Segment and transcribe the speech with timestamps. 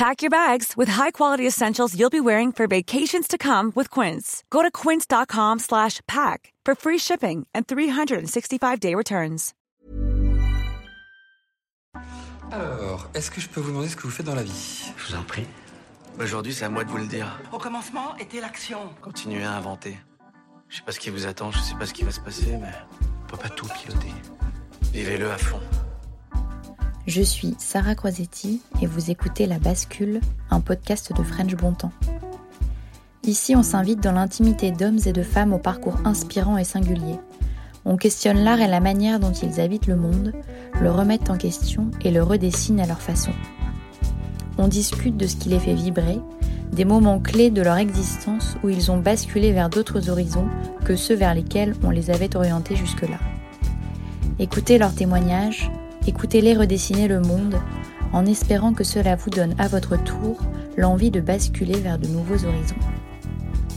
[0.00, 4.42] Pack your bags with high-quality essentials you'll be wearing for vacations to come with Quince.
[4.48, 9.52] Go to quince.com slash pack for free shipping and 365-day returns.
[12.50, 15.12] Alors, est-ce que je peux vous demander ce que vous faites dans la vie Je
[15.12, 15.46] vous en prie.
[16.18, 17.38] Aujourd'hui, c'est à moi de vous le dire.
[17.52, 18.78] Au commencement était l'action.
[19.02, 19.98] Continuez à inventer.
[20.70, 22.56] Je sais pas ce qui vous attend, je sais pas ce qui va se passer,
[22.58, 22.72] mais
[23.24, 24.14] on peut pas tout piloter.
[24.94, 25.60] Vivez-le à fond.
[27.10, 31.90] Je suis Sarah Croisetti et vous écoutez La Bascule, un podcast de French Bontemps.
[33.24, 37.18] Ici, on s'invite dans l'intimité d'hommes et de femmes au parcours inspirant et singulier.
[37.84, 40.32] On questionne l'art et la manière dont ils habitent le monde,
[40.80, 43.32] le remettent en question et le redessinent à leur façon.
[44.56, 46.20] On discute de ce qui les fait vibrer,
[46.70, 50.46] des moments clés de leur existence où ils ont basculé vers d'autres horizons
[50.84, 53.18] que ceux vers lesquels on les avait orientés jusque-là.
[54.38, 55.72] Écoutez leurs témoignages,
[56.10, 57.54] écoutez-les redessiner le monde,
[58.12, 60.40] en espérant que cela vous donne à votre tour
[60.76, 62.74] l'envie de basculer vers de nouveaux horizons.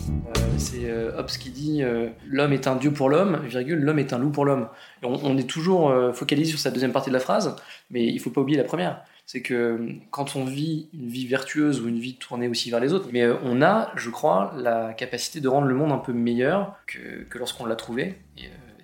[0.09, 3.99] Euh, c'est euh, Hobbes qui dit euh, l'homme est un dieu pour l'homme, virgule, l'homme
[3.99, 4.67] est un loup pour l'homme.
[5.03, 7.55] On, est toujours focalisé sur cette deuxième partie de la phrase,
[7.91, 9.03] mais il faut pas oublier la première.
[9.27, 12.94] C'est que quand on vit une vie vertueuse ou une vie tournée aussi vers les
[12.94, 16.77] autres, mais on a, je crois, la capacité de rendre le monde un peu meilleur
[16.88, 18.15] que, lorsqu'on l'a trouvé.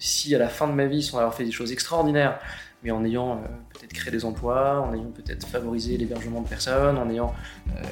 [0.02, 2.40] Si à la fin de ma vie, sans avoir fait des choses extraordinaires,
[2.84, 6.98] mais en ayant euh, peut-être créé des emplois, en ayant peut-être favorisé l'hébergement de personnes,
[6.98, 7.34] en ayant,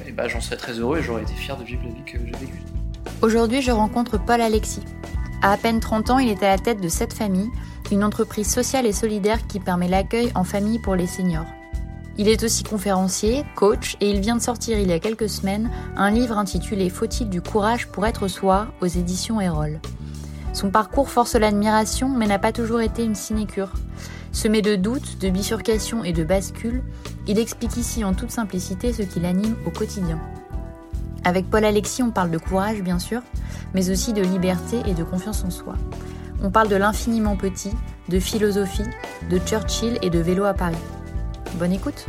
[0.06, 2.18] eh ben, j'en serais très heureux et j'aurais été fier de vivre la vie que
[2.18, 2.62] j'ai vécue.
[3.22, 4.82] Aujourd'hui, je rencontre Paul Alexis.
[5.42, 7.48] À à peine 30 ans, il est à la tête de cette famille,
[7.92, 11.46] une entreprise sociale et solidaire qui permet l'accueil en famille pour les seniors.
[12.16, 15.70] Il est aussi conférencier, coach et il vient de sortir il y a quelques semaines
[15.96, 18.66] un livre intitulé Faut-il du courage pour être soi?
[18.80, 19.80] aux éditions Erol.
[20.52, 23.70] Son parcours force l'admiration mais n'a pas toujours été une sinécure.
[24.32, 26.82] Semé de doutes, de bifurcations et de bascules,
[27.26, 30.20] il explique ici en toute simplicité ce qui l'anime au quotidien.
[31.24, 33.22] Avec Paul Alexis, on parle de courage bien sûr,
[33.74, 35.74] mais aussi de liberté et de confiance en soi.
[36.42, 37.72] On parle de l'infiniment petit,
[38.08, 38.84] de philosophie,
[39.28, 40.76] de Churchill et de vélo à Paris.
[41.54, 42.06] Bonne écoute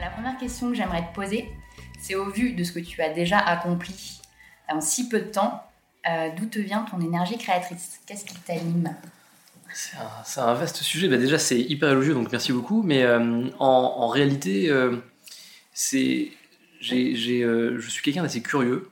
[0.00, 1.52] La première question que j'aimerais te poser,
[2.00, 4.20] c'est au vu de ce que tu as déjà accompli
[4.68, 5.62] en si peu de temps,
[6.08, 8.00] euh, d'où te vient ton énergie créatrice?
[8.06, 8.94] Qu'est-ce qui t'anime?
[9.74, 11.08] C'est un, vaste sujet.
[11.08, 12.82] Bah déjà, c'est hyper élogieux, donc merci beaucoup.
[12.82, 14.96] Mais euh, en, réalité, euh,
[15.72, 16.32] c'est,
[16.80, 18.90] je suis quelqu'un d'assez curieux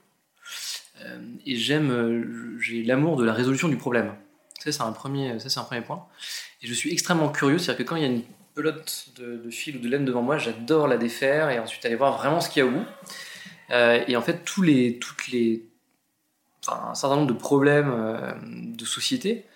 [1.47, 4.13] et j'aime, j'ai l'amour de la résolution du problème.
[4.59, 6.07] Ça, c'est un premier, un premier point.
[6.63, 8.23] Et je suis extrêmement curieux, c'est-à-dire que quand il y a une
[8.55, 12.19] pelote de, fil ou de laine devant moi, j'adore la défaire et ensuite aller voir
[12.19, 12.87] vraiment ce qu'il y a au bout.
[14.09, 15.70] Et en fait, tous les, toutes les,
[16.69, 19.47] un certain nombre de problèmes euh, de société,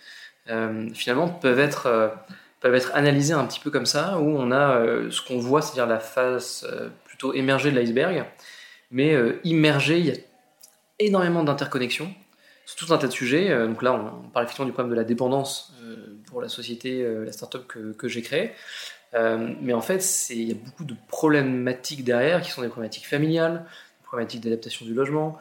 [0.50, 2.08] euh, finalement, peuvent être, euh,
[2.60, 4.80] peuvent être analysés un petit peu comme ça, où on a
[5.10, 6.66] ce qu'on voit, c'est-à-dire la face
[7.04, 8.24] plutôt émergée de l'iceberg,
[8.90, 9.14] mais
[9.44, 10.14] immergée, il y a
[10.98, 12.12] énormément d'interconnexions
[12.64, 13.50] sur tout un tas de sujets.
[13.66, 15.74] Donc là, on, parle effectivement du problème de la dépendance
[16.26, 18.52] pour la société, la startup que, que j'ai créée.
[19.12, 23.66] Mais en fait, il y a beaucoup de problématiques derrière qui sont des problématiques familiales,
[24.00, 25.38] des problématiques d'adaptation du logement,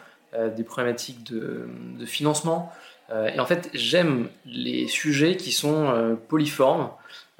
[0.55, 1.67] des problématiques de,
[2.05, 2.71] financement.
[3.11, 6.89] Euh, et en fait, j'aime les sujets qui sont euh, polyformes,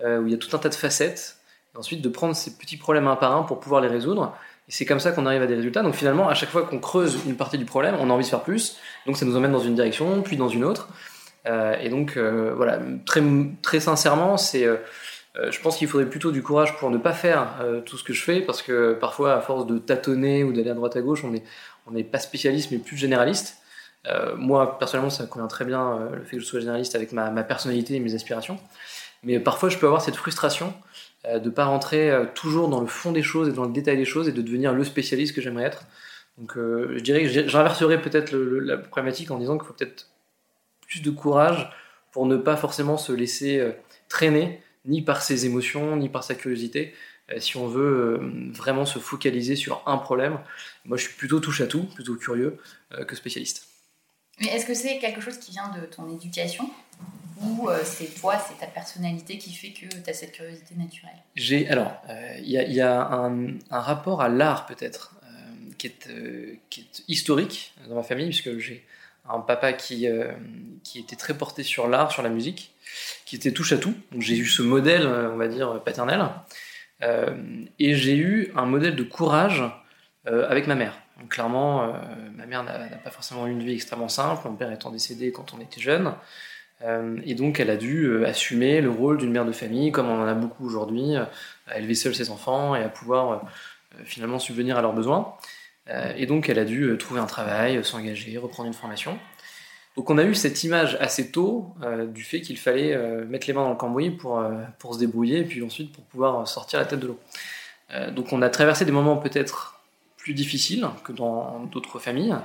[0.03, 1.37] euh, où il y a tout un tas de facettes,
[1.73, 4.35] et ensuite de prendre ces petits problèmes un par un pour pouvoir les résoudre.
[4.67, 5.81] Et c'est comme ça qu'on arrive à des résultats.
[5.81, 8.29] Donc finalement, à chaque fois qu'on creuse une partie du problème, on a envie de
[8.29, 8.77] faire plus.
[9.05, 10.89] Donc ça nous emmène dans une direction, puis dans une autre.
[11.45, 13.21] Euh, et donc voilà, très,
[13.61, 14.65] très sincèrement, c'est
[15.35, 17.47] je pense qu'il faudrait plutôt du courage pour ne pas faire
[17.85, 20.75] tout ce que je fais, parce que parfois, à force de tâtonner ou d'aller à
[20.75, 21.43] droite à gauche, on n'est
[21.87, 23.57] on pas spécialiste, mais plus généraliste.
[24.37, 27.95] moi, personnellement, ça convient très bien le fait que je sois généraliste avec ma, personnalité
[27.95, 28.59] et mes aspirations.
[29.23, 30.73] Mais parfois, je peux avoir cette frustration
[31.25, 33.71] euh, de ne pas rentrer euh, toujours dans le fond des choses et dans le
[33.71, 35.85] détail des choses et de devenir le spécialiste que j'aimerais être.
[36.37, 40.09] Donc, euh, je dirais que j'inverserais peut-être la problématique en disant qu'il faut peut-être
[40.81, 41.71] plus de courage
[42.11, 43.73] pour ne pas forcément se laisser
[44.09, 46.93] traîner ni par ses émotions, ni par sa curiosité.
[47.39, 48.19] Si on veut
[48.53, 50.39] vraiment se focaliser sur un problème,
[50.85, 52.57] moi je suis plutôt touche à tout, plutôt curieux
[53.07, 53.67] que spécialiste.
[54.39, 56.69] Mais est-ce que c'est quelque chose qui vient de ton éducation
[57.41, 61.17] ou euh, c'est toi, c'est ta personnalité qui fait que tu as cette curiosité naturelle?
[61.35, 66.81] J'ai alors, euh, il y, a, un, rapport à l'art peut-être euh, qui, est, qui
[66.81, 68.85] est historique dans ma famille puisque j'ai
[69.27, 70.05] un papa qui,
[70.83, 72.73] qui était très porté sur l'art, sur la musique,
[73.25, 73.93] qui était touche à tout.
[74.11, 76.27] Donc j'ai eu ce modèle, on va dire, paternel.
[77.79, 79.63] Et j'ai eu un modèle de courage
[80.25, 80.97] avec ma mère.
[81.29, 81.93] Clairement,
[82.35, 85.53] ma mère n'a pas forcément eu une vie extrêmement simple, mon père étant décédé quand
[85.53, 86.13] on était jeune.
[86.83, 90.09] Euh, et donc, elle a dû euh, assumer le rôle d'une mère de famille, comme
[90.09, 91.23] on en a beaucoup aujourd'hui, euh,
[91.67, 93.43] à élever seule ses enfants et à pouvoir
[94.05, 95.35] finalement subvenir à leurs besoins.
[96.15, 99.19] et donc, elle a dû trouver un travail, s'engager, reprendre une formation.
[99.95, 101.75] Donc, on a eu cette image assez tôt
[102.07, 104.43] du fait qu'il fallait mettre les mains dans le cambouis pour,
[104.79, 107.19] pour se débrouiller et puis ensuite pour pouvoir sortir la tête de l'eau.
[108.11, 109.79] donc, on a traversé des moments peut-être
[110.17, 112.35] plus difficiles que dans d'autres familles.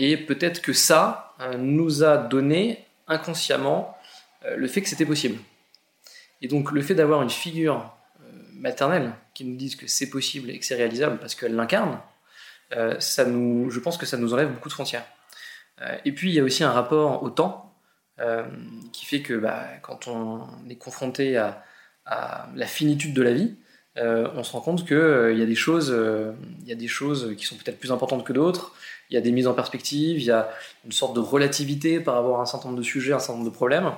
[0.00, 3.96] et peut-être que ça nous a donné inconsciemment
[4.44, 5.38] euh, le fait que c'était possible.
[6.42, 8.24] Et donc le fait d'avoir une figure euh,
[8.54, 11.98] maternelle qui nous dise que c'est possible et que c'est réalisable parce qu'elle l'incarne,
[12.76, 15.06] euh, ça nous, je pense que ça nous enlève beaucoup de frontières.
[16.04, 17.74] Et puis il y a aussi un rapport au temps
[18.92, 21.64] qui fait que bah, quand on est confronté à,
[22.54, 23.56] la finitude de la vie,
[23.96, 25.96] on se rend compte qu'il y a des choses,
[26.62, 28.74] il y a des choses qui sont peut-être plus importantes que d'autres
[29.10, 30.50] il y a des mises en perspective, il y a
[30.84, 33.50] une sorte de relativité par rapport à un certain nombre de sujets, un certain nombre
[33.50, 33.90] de problèmes.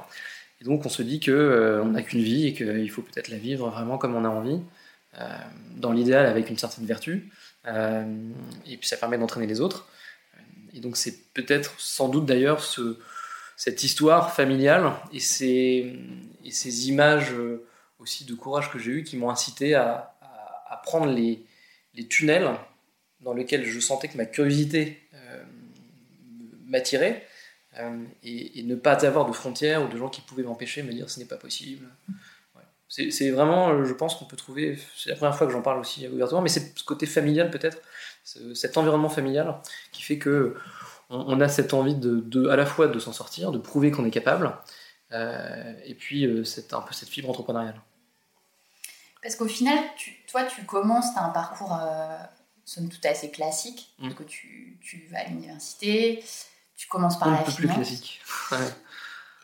[0.61, 3.38] Et donc on se dit qu'on euh, n'a qu'une vie et qu'il faut peut-être la
[3.38, 4.61] vivre vraiment comme on a envie,
[5.19, 5.26] euh,
[5.76, 7.31] dans l'idéal avec une certaine vertu.
[7.67, 8.05] Euh,
[8.67, 9.88] et puis ça permet d'entraîner les autres.
[10.75, 12.99] Et donc c'est peut-être, sans doute d'ailleurs, ce,
[13.57, 15.99] cette histoire familiale et ces,
[16.89, 17.35] images
[17.99, 20.17] aussi de courage que j'ai eues qui m'ont incité à,
[20.85, 21.45] prendre les,
[22.09, 22.51] tunnels
[23.21, 25.45] dans lequel je sentais que ma curiosité euh,
[26.65, 27.27] m'attirait
[27.79, 30.93] euh, et, ne pas avoir de frontières ou de gens qui pouvaient m'empêcher de me
[30.93, 31.87] dire ce n'est pas possible.
[32.89, 36.09] C'est vraiment, je pense qu'on peut trouver, c'est la première fois que j'en parle aussi
[36.09, 37.79] ouvertement, mais c'est ce côté familial peut-être,
[38.55, 39.56] cet environnement familial
[39.93, 40.56] qui fait que
[41.09, 44.12] on, a cette envie de, à la fois de s'en sortir, de prouver qu'on est
[44.12, 44.55] capable,
[45.12, 47.81] euh, et puis c'est un peu cette fibre entrepreneuriale.
[49.23, 49.79] Parce qu'au final,
[50.31, 51.77] toi, tu commences, tu as un parcours
[52.71, 53.93] somme toute assez classique.
[53.99, 54.15] Mm.
[54.15, 56.23] Que tu, tu, vas à l'université,
[56.76, 57.56] tu commences par la finance.
[57.56, 58.21] plus classique.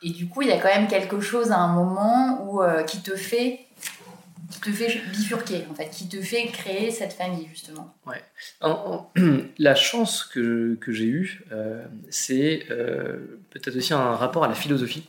[0.03, 2.83] Et du coup, il y a quand même quelque chose à un moment où, euh,
[2.85, 3.66] qui te fait
[4.61, 7.95] te fait bifurquer, en fait, qui te fait créer cette famille, justement.
[8.07, 8.23] Ouais.
[9.59, 14.55] la chance que, que j'ai eue, euh, c'est euh, peut-être aussi un rapport à la
[14.55, 15.05] philosophie,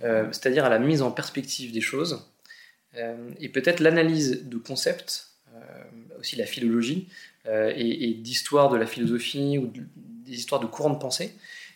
[0.00, 2.28] c'est-à-dire à la mise en perspective des choses,
[3.40, 5.30] et peut-être l'analyse de concepts,
[6.18, 7.08] aussi la philologie,
[7.48, 11.32] euh, et, d'histoire de la philosophie ou des histoires de courants de pensée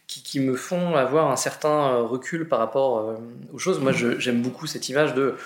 [0.08, 3.16] qui, me font avoir un certain euh, recul par rapport euh,
[3.52, 3.78] aux choses.
[3.78, 5.36] Moi, j'aime beaucoup cette image de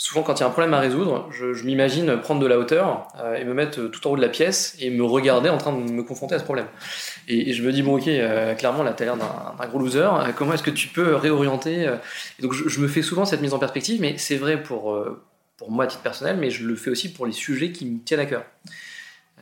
[0.00, 3.08] souvent quand il y a un problème à résoudre, je, m'imagine prendre de la hauteur
[3.36, 5.90] et me mettre tout en haut de la pièce et me regarder en train de
[5.90, 6.66] me confronter à ce problème.
[7.28, 8.08] Et, je me dis, bon ok,
[8.56, 11.82] clairement là, tu as l'air d'un gros loser, comment est-ce que tu peux réorienter
[12.38, 14.98] et Donc je, me fais souvent cette mise en perspective, mais c'est vrai pour,
[15.58, 17.98] pour moi à titre personnel, mais je le fais aussi pour les sujets qui me
[18.02, 18.44] tiennent à cœur.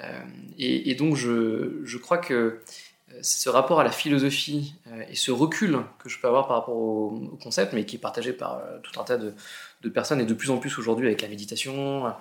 [0.02, 0.24] Euh,
[0.58, 2.62] et, donc je, crois que euh,
[3.22, 6.76] ce rapport à la philosophie euh, et ce recul que je peux avoir par rapport
[6.76, 9.34] au, concept, mais qui est partagé par tout un tas de,
[9.92, 12.12] personnes et de plus en plus aujourd'hui avec la méditation,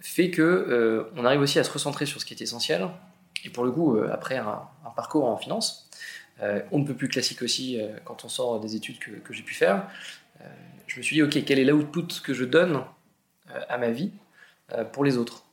[0.00, 2.88] fait que on arrive aussi à se recentrer sur ce qui est essentiel.
[3.44, 4.62] Et pour le coup, après un,
[4.94, 5.88] parcours en finance,
[6.70, 9.54] on ne peut plus classique aussi quand on sort des études que, que j'ai pu
[9.54, 9.88] faire.
[10.86, 12.82] je me suis dit, ok, quel est l'output que je donne
[13.68, 14.12] à ma vie
[14.92, 15.45] pour les autres?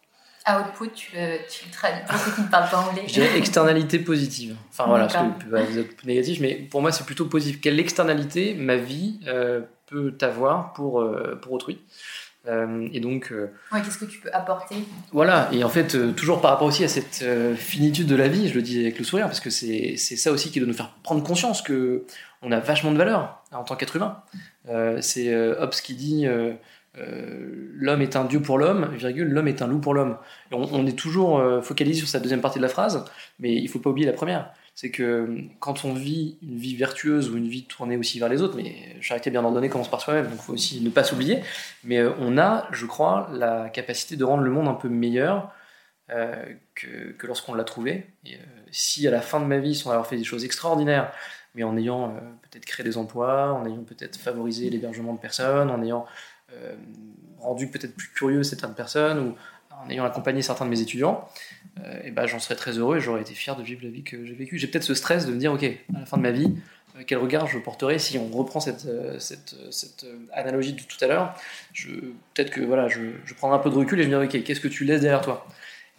[0.48, 3.04] Output, tu le, tu le traduis pour ceux qui ne parlent pas anglais.
[3.08, 4.56] Je dirais externalité positive.
[4.72, 7.62] Enfin voilà, parce que peut être négatif, mais pour moi c'est plutôt positif.
[7.62, 11.80] Quelle externalité ma vie euh, peut avoir pour, euh, pour autrui
[12.92, 13.32] et donc.
[13.32, 14.76] ouais, qu'est-ce que tu peux apporter?
[15.14, 17.24] Voilà, et en fait, toujours par rapport aussi à cette
[17.56, 20.52] finitude de la vie, je le dis avec le sourire, parce que c'est ça aussi
[20.52, 22.04] qui doit nous faire prendre conscience que
[22.42, 24.22] on a vachement de valeur en tant qu'être humain.
[25.00, 26.28] c'est Hobbes qui dit
[27.00, 30.18] euh, l'homme est un dieu pour l'homme, virgule, l'homme est un loup pour l'homme.
[30.52, 33.04] On, est toujours euh, focalisé sur sa deuxième partie de la phrase,
[33.40, 34.54] mais il faut pas oublier la première.
[34.76, 38.42] C'est que quand on vit une vie vertueuse ou une vie tournée aussi vers les
[38.42, 41.42] autres, mais charité bien ordonnée commence par soi-même, donc il faut aussi ne pas s'oublier.
[41.84, 45.52] Mais euh, on a, je crois, la capacité de rendre le monde un peu meilleur
[46.76, 48.06] que, lorsqu'on l'a trouvé.
[48.70, 51.12] Si à la fin de ma vie, sans avoir fait des choses extraordinaires,
[51.56, 55.82] mais en ayant peut-être créé des emplois, en ayant peut-être favorisé l'hébergement de personnes, en
[55.82, 56.06] ayant
[56.54, 56.76] euh,
[57.40, 59.36] rendu peut-être plus curieux certaines personnes ou
[59.72, 61.28] en ayant accompagné certains de mes étudiants,
[61.84, 64.04] euh, et ben, j'en serais très heureux et j'aurais été fier de vivre la vie
[64.04, 64.58] que j'ai vécue.
[64.58, 66.54] J'ai peut-être ce stress de me dire, ok, à la fin de ma vie,
[66.96, 68.88] euh, quel regard je porterai si on reprend cette,
[69.20, 71.36] cette, cette analogie de tout à l'heure.
[72.34, 74.62] Peut-être que voilà, je, prendrai un peu de recul et je me dirai, ok, qu'est-ce
[74.62, 75.48] que tu laisses derrière toi?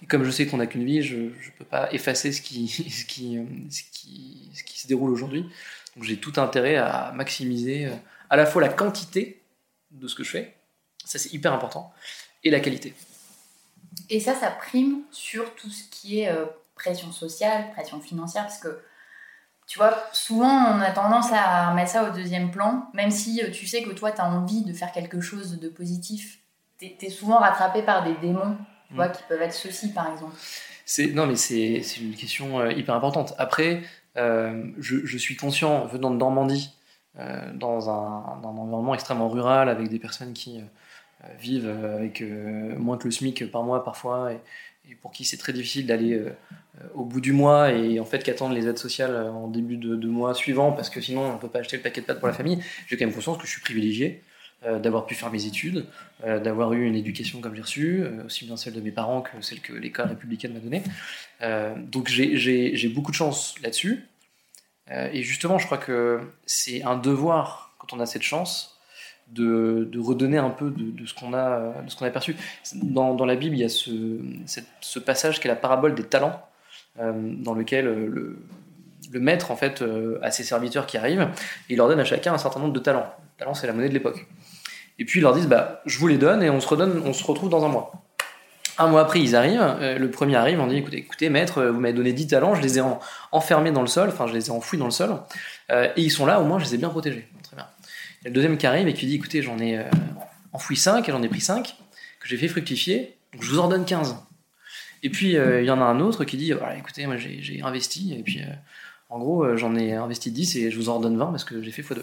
[0.02, 2.68] Et comme je sais qu'on n'a qu'une vie, je ne peux pas effacer ce qui,
[2.68, 3.38] ce qui,
[3.70, 5.42] ce qui, ce qui se déroule aujourd'hui.
[5.96, 7.88] Donc j'ai tout intérêt à maximiser
[8.30, 9.43] à la fois la quantité
[9.94, 10.54] de ce que je fais.
[11.04, 11.92] Ça, c'est hyper important.
[12.42, 12.94] Et la qualité.
[14.10, 18.58] Et ça, ça prime sur tout ce qui est euh, pression sociale, pression financière, parce
[18.58, 18.80] que,
[19.66, 23.50] tu vois, souvent, on a tendance à mettre ça au deuxième plan, même si euh,
[23.50, 26.38] tu sais que toi, tu as envie de faire quelque chose de positif.
[26.78, 28.56] Tu es, souvent rattrapé par des démons,
[28.88, 29.12] tu vois, mm.
[29.12, 30.34] qui peuvent être ceux-ci, par exemple.
[31.14, 33.34] Non, mais c'est une question euh, hyper importante.
[33.38, 33.82] Après,
[34.16, 36.74] je, je, suis conscient, venant de Normandie,
[37.20, 42.98] euh, dans un, environnement extrêmement rural avec des personnes qui euh, vivent avec euh, moins
[42.98, 44.40] que le SMIC par mois parfois et,
[45.00, 46.20] pour qui c'est très difficile d'aller
[46.94, 50.34] au bout du mois et en fait qu'attendent les aides sociales en début de, mois
[50.34, 52.34] suivant parce que sinon on ne peut pas acheter le paquet de pâtes pour la
[52.34, 54.22] famille, j'ai quand même conscience que je suis privilégié
[54.62, 55.86] d'avoir pu faire mes études,
[56.22, 59.60] d'avoir eu une éducation comme j'ai reçu, aussi bien celle de mes parents que celle
[59.60, 60.82] que l'école républicaine m'a donnée.
[61.90, 64.04] donc j'ai beaucoup de chance là-dessus.
[64.90, 68.78] Euh, et justement, je crois que c'est un devoir, quand on a cette chance,
[69.28, 72.36] de, redonner un peu de, ce qu'on a, de ce qu'on a perçu.
[72.74, 76.40] Dans, la Bible, il y a ce, passage qui est la parabole des talents,
[77.00, 78.38] euh, dans lequel le,
[79.10, 79.82] le, maître en fait
[80.22, 81.28] a ses serviteurs qui arrivent
[81.68, 83.06] et il leur donne à chacun un certain nombre de talents.
[83.20, 84.26] Le talent, c'est la monnaie de l'époque.
[84.98, 87.12] Et puis ils leur disent, bah, je vous les donne et on se redonne, on
[87.12, 87.92] se retrouve dans un mois.
[88.78, 89.60] Un mois après, ils arrivent.
[89.60, 92.62] Euh, le premier arrive, on dit écoutez, écoutez, maître, vous m'avez donné 10 talents, je
[92.62, 92.82] les ai
[93.32, 95.16] enfermés dans le sol, enfin, je les ai enfouis dans le sol,
[95.70, 97.28] euh, et ils sont là, au moins, je les ai bien protégés.
[97.42, 97.66] Très bien.
[98.20, 99.84] Il y a le deuxième qui arrive et qui dit écoutez, j'en ai euh,
[100.52, 101.76] enfoui 5 et j'en ai pris 5,
[102.20, 104.16] que j'ai fait fructifier, donc je vous en donne 15.
[105.02, 108.22] Et puis, il y en a un autre qui dit écoutez, moi, j'ai investi, et
[108.22, 108.40] puis,
[109.10, 111.70] en gros, j'en ai investi 10 et je vous en redonne 20 parce que j'ai
[111.72, 112.00] fait x2.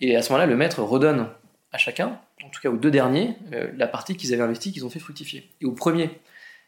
[0.00, 1.28] Et à ce moment-là, le maître redonne
[1.72, 4.84] à chacun, en tout cas aux deux derniers, euh, la partie qu'ils avaient investie, qu'ils
[4.84, 5.50] ont fait fructifier.
[5.60, 6.10] Et au premier,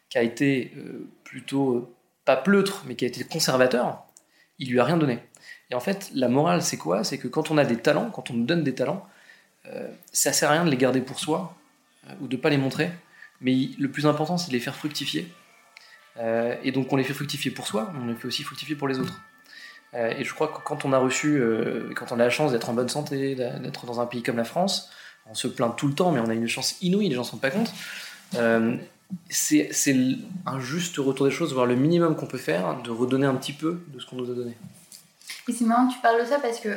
[0.09, 4.05] qui a été euh, plutôt, euh, pas pleutre, mais qui a été conservateur,
[4.59, 5.19] il lui a rien donné.
[5.71, 7.05] Et en fait, la morale, c'est quoi?
[7.05, 9.07] C'est que quand on a des talents, quand on nous donne des talents,
[10.13, 11.57] ça sert à rien de les garder pour soi
[12.21, 12.91] ou de pas les montrer,
[13.41, 15.33] mais le plus important, c'est de les faire fructifier.
[16.19, 18.99] et donc, on les fait fructifier pour soi, on les fait aussi fructifier pour les
[18.99, 19.23] autres.
[19.95, 21.41] et je crois que quand on a reçu,
[21.95, 24.45] quand on a la chance d'être en bonne santé, d'être dans un pays comme la
[24.45, 24.91] France,
[25.27, 27.27] on se plaint tout le temps, mais on a une chance inouïe, les gens ne
[27.27, 27.73] se rendent pas compte.
[28.35, 28.77] Euh,
[29.29, 29.71] c'est
[30.47, 33.53] un juste retour des choses, voir le minimum qu'on peut faire, de redonner un petit
[33.53, 34.57] peu de ce qu'on nous a donné.
[35.49, 36.69] Et c'est marrant que tu parles de ça parce que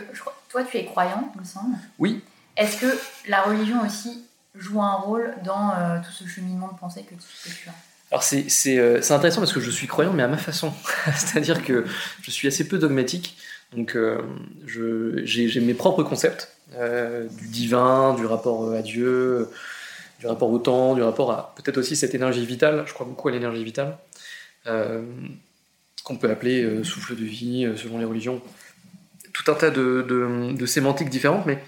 [0.49, 1.75] toi, tu es croyant, il me semble.
[1.99, 2.23] Oui.
[2.57, 4.23] Est-ce que la religion aussi
[4.55, 7.73] joue un rôle dans euh, tout ce cheminement de pensée que tu, as?
[8.11, 10.73] Alors euh, c'est intéressant parce que je suis croyant mais à ma façon.
[11.15, 11.85] C'est-à-dire que
[12.21, 13.37] je suis assez peu dogmatique.
[13.75, 13.97] Donc
[14.65, 19.49] j'ai mes propres concepts euh, du divin, du rapport à Dieu,
[20.19, 22.83] du rapport au temps, du rapport à peut-être aussi cette énergie vitale.
[22.87, 23.97] Je crois beaucoup à l'énergie vitale,
[24.67, 25.03] euh,
[26.03, 28.41] qu'on peut appeler euh, souffle de vie selon les religions.
[29.31, 31.59] Tout un tas de, sémantiques différentes, mais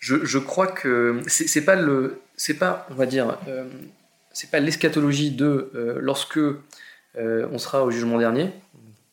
[0.00, 3.36] je, crois que c'est pas le, c'est pas, on va dire,
[4.32, 6.38] c'est pas l'eschatologie de lorsque
[7.16, 8.52] on sera au jugement dernier,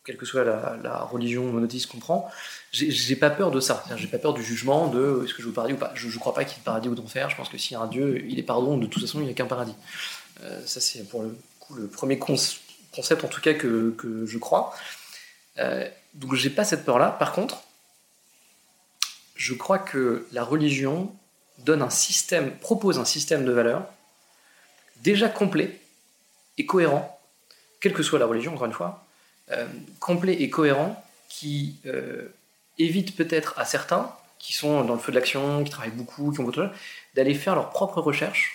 [0.03, 2.29] quelle que soit la, religion monothéiste qu'on prend,
[2.71, 3.83] j'ai pas peur de ça.
[3.95, 5.91] J'ai pas peur du jugement de est-ce que je veux paradis ou pas?
[5.93, 7.29] Je, ne crois pas qu'il y ait paradis ou d'enfer.
[7.29, 8.77] Je pense que s'il y a un Dieu, il est pardon.
[8.77, 9.75] De toute façon, il n'y a qu'un paradis.
[10.43, 14.37] Euh, ça, c'est pour le coup le premier concept, en tout cas, que, que je
[14.37, 14.73] crois.
[15.59, 17.11] Euh, donc, j'ai pas cette peur-là.
[17.11, 17.63] Par contre,
[19.35, 21.13] je crois que la religion
[21.59, 23.85] donne un système, propose un système de valeurs
[25.03, 25.79] déjà complet
[26.57, 27.19] et cohérent,
[27.79, 29.05] quelle que soit la religion, encore une fois,
[29.51, 29.67] euh,
[29.99, 32.27] complet et cohérent, qui euh,
[32.77, 36.39] évite peut-être à certains qui sont dans le feu de l'action, qui travaillent beaucoup, qui
[36.39, 36.69] ont beaucoup de
[37.15, 38.53] d'aller faire leurs propres recherches.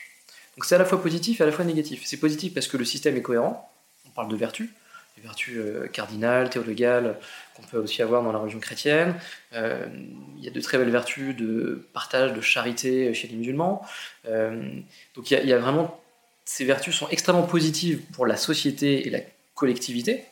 [0.57, 2.03] Donc c'est à la fois positif et à la fois négatif.
[2.05, 3.71] C'est positif parce que le système est cohérent.
[4.07, 4.71] On parle de vertus,
[5.17, 7.19] des vertus euh, cardinales, théologales,
[7.55, 9.15] qu'on peut aussi avoir dans la religion chrétienne.
[9.53, 13.83] Il y a de très belles vertus de partage, de charité chez les musulmans.
[14.25, 16.01] Donc il y, a, vraiment
[16.47, 19.19] ces vertus sont extrêmement positives pour la société et la
[19.55, 20.25] collectivité.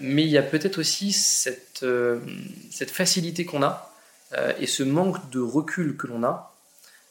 [0.00, 1.84] Mais il y a peut-être aussi cette,
[2.70, 3.92] cette facilité qu'on a
[4.58, 6.52] et ce manque de recul que l'on a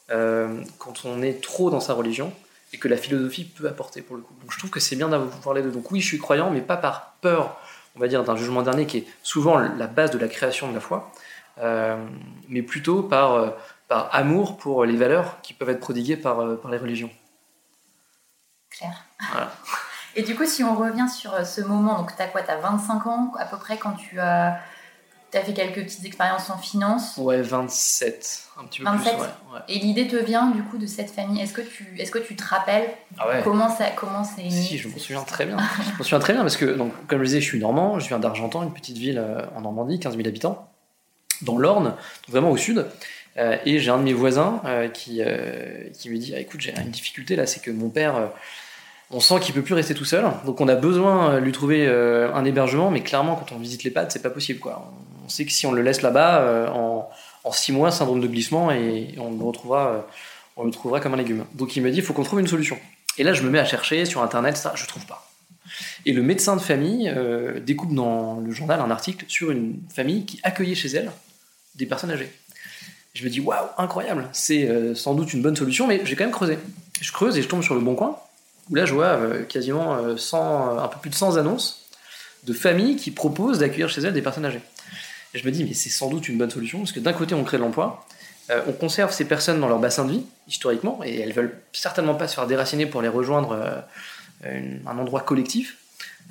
[0.08, 2.32] quand on est trop dans sa religion
[2.72, 4.34] et que la philosophie peut apporter pour le coup.
[4.40, 5.70] Donc je trouve que c'est bien d'avoir vous parler de.
[5.70, 7.56] Donc oui, je suis croyant, mais pas par peur,
[7.94, 10.74] on va dire, d'un jugement dernier qui est souvent la base de la création de
[10.74, 11.12] la foi,
[11.58, 11.96] euh,
[12.48, 13.50] mais plutôt par, euh,
[13.88, 17.10] par amour pour les valeurs qui peuvent être prodiguées par, euh, par les religions.
[18.70, 19.06] Claire.
[20.16, 22.56] Et du coup, si on revient sur ce moment, donc tu as quoi Tu as
[22.56, 27.16] 25 ans à peu près quand tu as fait quelques petites expériences en finance?
[27.18, 29.12] Ouais, 27, un petit peu 27.
[29.12, 29.20] plus.
[29.20, 31.42] Ouais, Et l'idée te vient du coup de cette famille?
[31.42, 34.88] Est-ce que tu, est-ce que tu te rappelles ah comment ça, comment c'est Si, je
[34.88, 35.58] m'en souviens très bien.
[35.58, 38.08] je m'en souviens très bien parce que, donc, comme je disais, je suis normand, je
[38.08, 40.70] viens d'Argentan, une petite ville euh, en Normandie, 15 000 habitants,
[41.42, 41.94] dans l'Orne,
[42.28, 42.86] vraiment au sud.
[43.36, 45.20] Euh, et j'ai un de mes voisins euh, qui,
[45.92, 48.30] qui me dit ah, écoute, j'ai une difficulté là, c'est que mon père
[49.10, 51.86] on sent qu'il peut plus rester tout seul, donc on a besoin de lui trouver
[51.86, 54.92] un hébergement, mais clairement quand on visite les pattes, c'est pas possible quoi
[55.26, 57.10] on sait que si on le laisse là-bas, euh, en,
[57.52, 60.00] six mois, syndrome de glissement, et on le retrouvera, euh,
[60.56, 61.44] on le trouvera comme un légume.
[61.54, 62.78] Donc il me dit, il faut qu'on trouve une solution.
[63.18, 65.28] Et là, je me mets à chercher sur Internet, ça, je trouve pas.
[66.04, 70.24] Et le médecin de famille euh, découpe dans le journal un article sur une famille
[70.24, 71.10] qui accueillait chez elle
[71.74, 72.30] des personnes âgées.
[73.14, 76.32] Je me dis, waouh, incroyable, c'est sans doute une bonne solution, mais j'ai quand même
[76.32, 76.58] creusé.
[77.00, 78.18] Je creuse et je tombe sur le bon coin,
[78.70, 79.18] où là, je vois
[79.48, 81.86] quasiment 100, un peu plus de 100 annonces
[82.44, 84.62] de familles qui proposent d'accueillir chez elles des personnes âgées.
[85.34, 87.34] Et je me dis, mais c'est sans doute une bonne solution, parce que d'un côté,
[87.34, 88.06] on crée de l'emploi,
[88.50, 92.14] euh, on conserve ces personnes dans leur bassin de vie, historiquement, et elles veulent certainement
[92.14, 93.84] pas se faire déraciner pour les rejoindre
[94.44, 95.78] euh, un endroit collectif.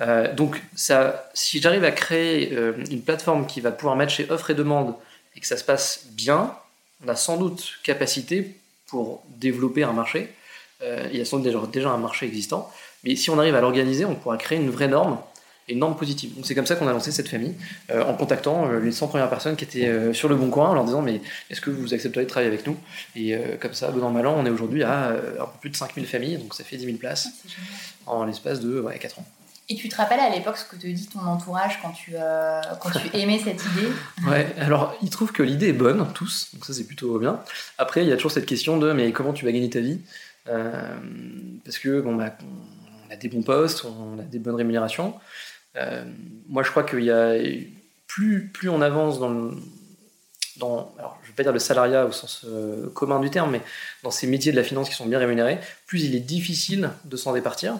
[0.00, 2.52] Euh, donc, ça, si j'arrive à créer
[2.90, 4.94] une plateforme qui va pouvoir matcher offre et demande,
[5.34, 6.54] et que ça se passe bien,
[7.04, 8.56] on a sans doute capacité
[8.86, 10.32] pour développer un marché.
[10.82, 12.70] Il y a sans doute déjà, déjà un marché existant,
[13.04, 15.18] mais si on arrive à l'organiser, on pourra créer une vraie norme
[15.68, 16.34] et normes positives.
[16.34, 17.54] Donc c'est comme ça qu'on a lancé cette famille,
[17.90, 20.70] euh, en contactant euh, les 100 premières personnes qui étaient euh, sur le bon coin,
[20.70, 22.76] en leur disant mais est-ce que vous accepteriez de travailler avec nous?
[23.14, 25.76] Et comme ça, bon an, mal an, on est aujourd'hui à un peu plus de
[25.76, 27.28] 5000 familles, donc ça fait 10 000 places
[28.06, 29.26] ah, en l'espace de ouais, 4 ans.
[29.68, 32.12] Et tu te rappelles à l'époque ce que te dit ton entourage quand tu,
[32.80, 33.88] quand tu aimais cette idée?
[34.28, 37.40] Ouais, alors ils trouvent que l'idée est bonne, tous, donc ça c'est plutôt bien.
[37.78, 40.00] Après, il y a toujours cette question de mais comment tu vas gagner ta vie?
[40.46, 42.36] Parce que bon, bah,
[43.08, 45.14] on a des bons postes, on a des bonnes rémunérations.
[45.76, 46.04] Euh,
[46.48, 47.34] moi, je crois qu'il y a
[48.06, 49.50] plus, plus on avance dans le,
[50.58, 53.50] dans, alors je ne vais pas dire le salariat au sens euh, commun du terme,
[53.50, 53.60] mais
[54.02, 57.16] dans ces métiers de la finance qui sont bien rémunérés, plus il est difficile de
[57.16, 57.78] s'en départir.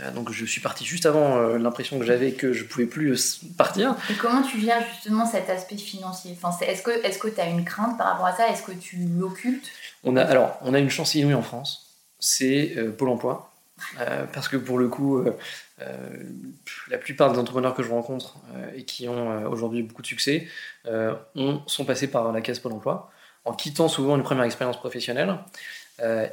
[0.00, 3.96] Euh, donc je suis parti juste avant l'impression que j'avais que je pouvais plus partir.
[4.10, 6.36] Et comment tu gères justement cet aspect financier?
[6.40, 6.82] Enfin, Est-ce
[7.18, 8.48] que tu as une crainte par rapport à ça?
[8.48, 9.68] Est-ce que tu l'occultes?
[10.04, 11.87] On a, Alors, on a une chance inouïe en France,
[12.18, 13.50] c'est Pôle Emploi.
[14.32, 15.24] parce que pour le coup,
[15.80, 16.24] euh,
[16.88, 20.06] la plupart des entrepreneurs que je rencontre euh, et qui ont euh, aujourd'hui beaucoup de
[20.06, 20.48] succès
[21.36, 23.10] ont, sont passés par la caisse Pôle emploi,
[23.44, 25.36] en quittant souvent une première expérience professionnelle.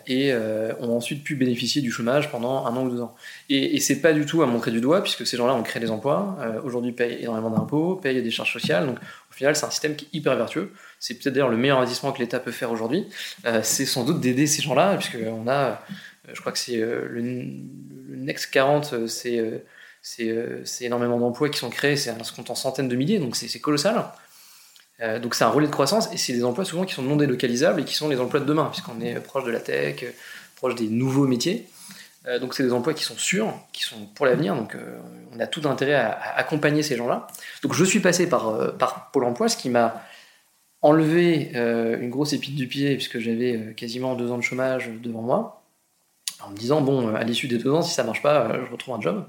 [0.08, 0.34] Et
[0.80, 3.15] ont ensuite pu bénéficier du chômage pendant un an ou deux ans.
[3.49, 5.82] Et, et c'est pas du tout à montrer du doigt, puisque ces gens-là ont créé
[5.82, 9.71] des emplois, aujourd'hui payent énormément d'impôts, payent des charges sociales, donc au final c'est un
[9.71, 10.71] système qui est hyper vertueux.
[10.99, 13.08] C'est peut-être d'ailleurs le meilleur investissement que l'État peut faire aujourd'hui,
[13.63, 15.84] c'est sans doute d'aider ces gens-là, puisqu'on a,
[16.32, 17.21] je crois que c'est le,
[18.25, 19.60] Next 40, euh, euh,
[20.21, 23.36] euh, c'est énormément d'emplois qui sont créés, c'est un compte en centaines de milliers, donc
[23.36, 24.06] c'est colossal.
[24.99, 27.81] Donc c'est un relais de croissance et c'est des emplois souvent qui sont non délocalisables
[27.81, 30.05] et qui sont les emplois de demain, puisqu'on est proche de la tech,
[30.55, 31.67] proche des nouveaux métiers.
[32.39, 34.77] donc c'est des emplois qui sont sûrs, qui sont pour l'avenir, donc
[35.34, 37.27] on a tout intérêt à, accompagner ces gens-là.
[37.62, 40.01] Donc je suis passé par, Pôle Emploi, ce qui m'a
[40.81, 45.65] enlevé une grosse épine du pied, puisque j'avais quasiment deux ans de chômage devant moi
[46.45, 48.65] en me disant, bon, euh, à l'issue des deux ans, si ça marche pas, euh,
[48.65, 49.25] je retrouve un job.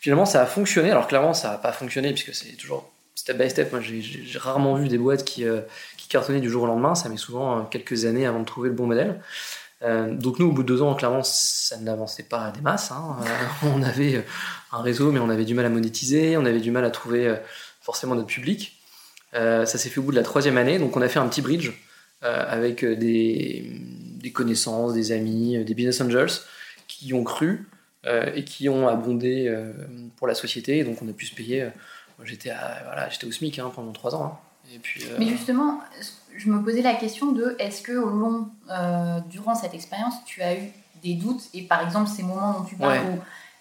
[0.00, 0.90] Finalement, ça a fonctionné.
[0.90, 3.72] Alors clairement, ça n'a pas fonctionné puisque c'est toujours step by step.
[3.72, 5.60] Moi, j'ai rarement vu des boîtes qui, euh,
[5.96, 6.94] qui, cartonnaient du jour au lendemain.
[6.94, 9.20] Ça met souvent quelques années avant de trouver le bon modèle.
[9.82, 12.90] donc nous, au bout de deux ans, clairement, ça n'avançait pas à des masses.
[12.90, 13.16] Hein.
[13.62, 14.24] on avait
[14.72, 17.34] un réseau, mais on avait du mal à monétiser, on avait du mal à trouver
[17.80, 18.80] forcément notre public.
[19.32, 21.42] ça s'est fait au bout de la troisième année, donc on a fait un petit
[21.42, 21.72] bridge
[22.22, 23.70] avec des,
[24.24, 26.40] des connaissances, des amis, euh, des business angels
[26.88, 27.66] qui ont cru
[28.06, 29.72] euh, et qui ont abondé euh,
[30.16, 30.82] pour la société.
[30.82, 31.68] donc on a pu se payer.
[32.22, 32.52] J'étais
[32.84, 34.24] voilà, au SMIC hein, pendant trois ans.
[34.24, 34.38] Hein.
[34.72, 35.80] Et puis, Mais justement,
[36.36, 38.48] je me posais la question de est-ce que au long,
[39.28, 40.70] durant cette expérience, tu as eu
[41.02, 42.98] des doutes et par exemple ces moments dont tu parles,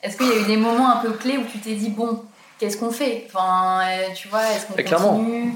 [0.01, 2.23] est-ce qu'il y a eu des moments un peu clés où tu t'es dit bon,
[2.57, 3.27] qu'est-ce qu'on fait?
[3.27, 3.81] Enfin,
[4.15, 5.53] tu vois, est-ce qu'on continue?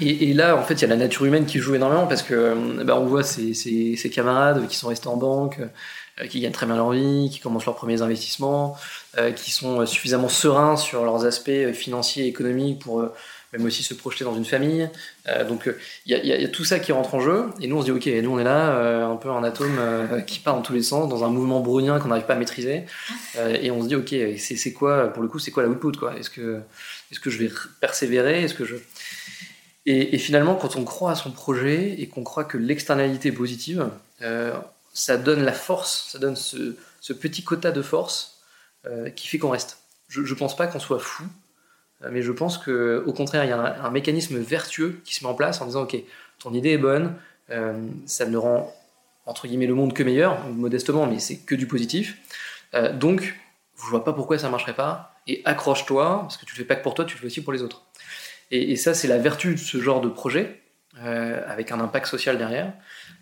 [0.00, 2.82] Et, là, en fait, il y a la nature humaine qui joue énormément parce que
[2.82, 5.60] bah, on voit ces, camarades qui sont restés en banque,
[6.20, 8.76] euh, qui gagnent très bien leur vie, qui commencent leurs premiers investissements,
[9.18, 13.12] euh, qui sont suffisamment sereins sur leurs aspects financiers et économiques pour euh,
[13.54, 14.88] même aussi se projeter dans une famille.
[15.46, 15.70] donc
[16.06, 17.50] il y, a tout ça qui rentre en jeu.
[17.60, 19.78] Et nous, on se dit, ok, nous, on est là, un peu un atome
[20.26, 22.84] qui part dans tous les sens, dans un mouvement brownien qu'on n'arrive pas à maîtriser.
[23.60, 26.16] et on se dit, ok, c'est quoi, pour le coup, c'est quoi la output quoi?
[26.18, 26.62] Est-ce que,
[27.10, 28.42] est -ce que je vais persévérer?
[28.42, 28.76] Est-ce que je...
[29.84, 33.88] Et, finalement, quand on croit à son projet et qu'on croit que l'externalité est positive,
[34.22, 34.52] euh,
[34.92, 36.76] ça donne la force, ça donne ce,
[37.12, 38.42] petit quota de force
[38.86, 39.78] euh, qui fait qu'on reste.
[40.08, 41.24] Je ne pense pas qu'on soit fou,
[42.02, 45.30] euh, mais je pense qu'au contraire, il y a un, mécanisme vertueux qui se met
[45.30, 45.96] en place en disant, OK,
[46.38, 47.14] ton idée est bonne,
[48.06, 48.72] ça ne rend,
[49.26, 52.16] entre guillemets, le monde que meilleur, modestement, mais c'est que du positif.
[52.94, 53.34] donc,
[53.76, 56.76] je vois pas pourquoi ça marcherait pas, et accroche-toi, parce que tu le fais pas
[56.76, 57.84] que pour toi, tu le fais aussi pour les autres.
[58.52, 60.60] Et, ça, c'est la vertu de ce genre de projet,
[61.02, 62.70] euh, avec un impact social derrière,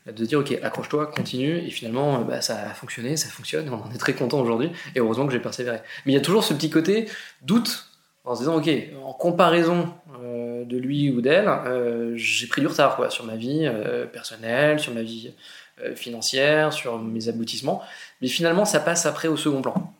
[0.06, 3.76] de dire ok, accroche-toi, continue, et finalement, euh, bah, ça a fonctionné, ça fonctionne, on
[3.76, 5.78] en est très content aujourd'hui, et heureusement que j'ai persévéré.
[6.04, 7.08] Mais il y a toujours ce petit côté
[7.42, 7.86] doute,
[8.24, 8.68] en se disant ok,
[9.04, 11.48] en comparaison euh, de lui ou d'elle,
[12.16, 13.70] j'ai pris du retard quoi, sur ma vie
[14.12, 15.32] personnelle, sur ma vie
[15.94, 17.82] financière, sur mes aboutissements,
[18.20, 19.94] mais finalement, ça passe après au second plan.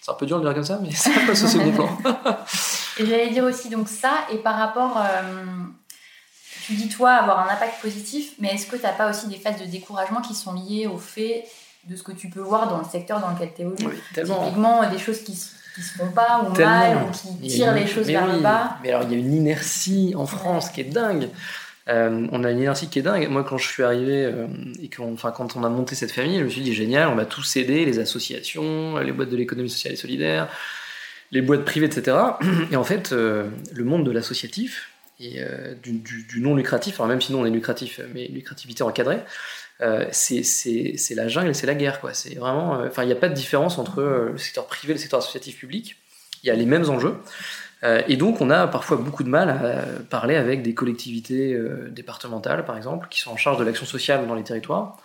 [0.00, 1.98] C'est un peu dur de dire comme ça, mais ça passe au second plan.
[2.98, 5.44] Et j'allais dire aussi donc ça, et par rapport, euh,
[6.64, 9.36] tu dis toi avoir un impact positif, mais est-ce que tu n'as pas aussi des
[9.36, 11.44] phases de découragement qui sont liées au fait
[11.88, 14.88] de ce que tu peux voir dans le secteur dans lequel tu évolues oui, Typiquement,
[14.88, 15.36] des choses qui
[15.74, 18.76] qui se font pas ou mal ou qui tirent les choses vers le bas.
[18.82, 21.28] Mais alors il y a une inertie en France qui est dingue.
[21.88, 23.28] Euh, on a une inertie qui est dingue.
[23.28, 24.46] Moi, quand je suis arrivé euh,
[24.80, 27.24] et enfin, quand on a monté cette famille, je me suis dit génial, on va
[27.24, 30.48] tous aider les associations, les boîtes de l'économie sociale et solidaire,
[31.32, 32.16] les boîtes privées, etc.
[32.70, 37.20] Et en fait, euh, le monde de l'associatif et euh, du, non lucratif, alors même
[37.20, 39.20] si nous on est lucratif, mais lucrativité encadrée,
[39.80, 40.44] euh, c'est
[41.14, 42.00] la jungle c'est la guerre.
[42.12, 45.00] C'est vraiment, enfin, il n'y a pas de différence entre le secteur privé et le
[45.00, 45.96] secteur associatif public.
[46.44, 47.16] Il y a les mêmes enjeux.
[48.08, 51.56] et donc, on a parfois beaucoup de mal à parler avec des collectivités
[51.90, 54.96] départementales, par exemple, qui sont en charge de l'action sociale dans les territoires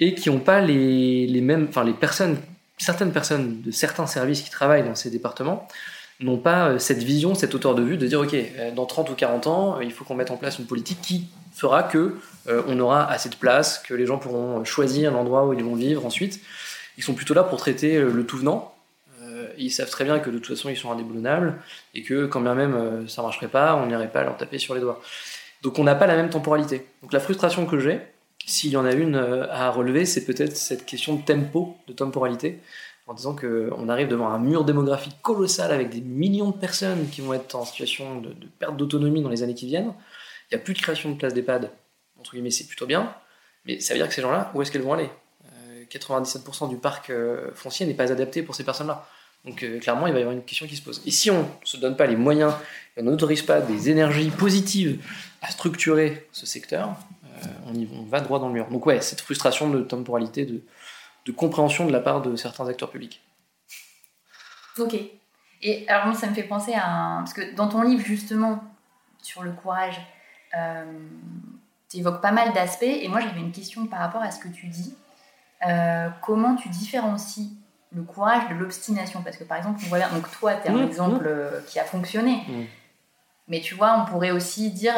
[0.00, 2.38] et qui n'ont pas les, les mêmes, enfin, les personnes
[2.78, 5.68] certaines personnes de certains services qui travaillent dans ces départements
[6.20, 9.10] n'ont pas euh, cette vision, cette hauteur de vue de dire ok, euh, dans 30
[9.10, 12.16] ou 40 ans, euh, il faut qu'on mette en place une politique qui fera que
[12.66, 16.06] on aura assez de place, que les gens pourront choisir l'endroit où ils vont vivre
[16.06, 16.40] ensuite.
[16.96, 18.74] Ils sont plutôt là pour traiter le tout venant.
[19.58, 21.60] ils savent très bien que de toute façon ils sont indéboulonnables
[21.94, 24.80] et que quand bien même ça marcherait pas, on n'irait pas leur taper sur les
[24.80, 25.02] doigts.
[25.62, 26.86] Donc on n'a pas la même temporalité.
[27.02, 28.00] Donc la frustration que j'ai,
[28.46, 31.92] s'il y en a une euh, à relever, c'est peut-être cette question de tempo, de
[31.92, 32.60] temporalité,
[33.06, 37.20] en disant qu'on arrive devant un mur démographique colossal avec des millions de personnes qui
[37.20, 39.92] vont être en situation de, perte d'autonomie dans les années qui viennent.
[40.50, 41.70] Il n'y a plus de création de places d'EHPAD,
[42.18, 43.14] entre guillemets, c'est plutôt bien,
[43.64, 45.10] mais ça veut dire que ces gens-là, où est-ce qu'elles vont aller?
[45.90, 49.06] 97% euh, du parc euh, foncier n'est pas adapté pour ces personnes-là.
[49.44, 51.00] Donc clairement, il va y avoir une question qui se pose.
[51.06, 52.52] Et si on ne se donne pas les moyens
[52.96, 55.00] et on n'autorise pas des énergies positives
[55.40, 56.96] à structurer ce secteur,
[57.66, 58.68] on, y, va droit dans le mur.
[58.68, 60.62] Donc ouais, cette frustration de temporalité, de,
[61.32, 63.22] compréhension de la part de certains acteurs publics.
[64.78, 64.96] Ok.
[65.60, 67.18] Et alors moi, ça me fait penser à un...
[67.18, 68.62] Parce que dans ton livre, justement,
[69.20, 70.00] sur le courage,
[70.56, 70.84] euh,
[71.90, 72.82] tu évoques pas mal d'aspects.
[72.84, 74.94] Et moi, j'avais une question par rapport à ce que tu dis.
[75.66, 77.56] Euh, comment tu différencies
[77.92, 79.22] le courage de l'obstination?
[79.22, 81.28] Parce que par exemple, on voit bien, donc toi, tu es un mmh, exemple mmh.
[81.28, 82.44] Euh, qui a fonctionné.
[82.48, 82.62] Mmh.
[83.48, 84.94] Mais tu vois, on pourrait aussi dire,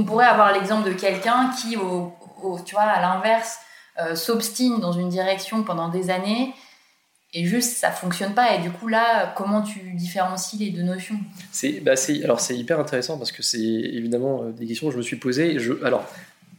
[0.00, 3.58] on pourrait avoir l'exemple de quelqu'un qui, tu vois, à l'inverse,
[4.00, 6.54] euh, s'obstine dans une direction pendant des années
[7.34, 8.54] et juste ça fonctionne pas.
[8.54, 11.16] Et du coup, là, comment tu différencies les deux notions?
[11.50, 11.92] C'est, bah
[12.24, 15.16] Alors, c'est hyper intéressant parce que c'est évidemment euh, des questions que je me suis
[15.16, 15.58] posées.
[15.84, 16.06] Alors,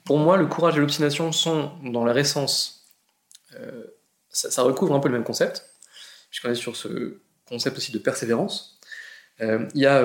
[0.06, 2.86] pour moi, le courage et l'obstination sont dans leur essence.
[3.56, 3.86] Euh,
[4.30, 5.66] ça, recouvre un peu le même concept.
[6.30, 8.80] Je connais sur ce concept aussi de persévérance.
[9.40, 10.04] Il y a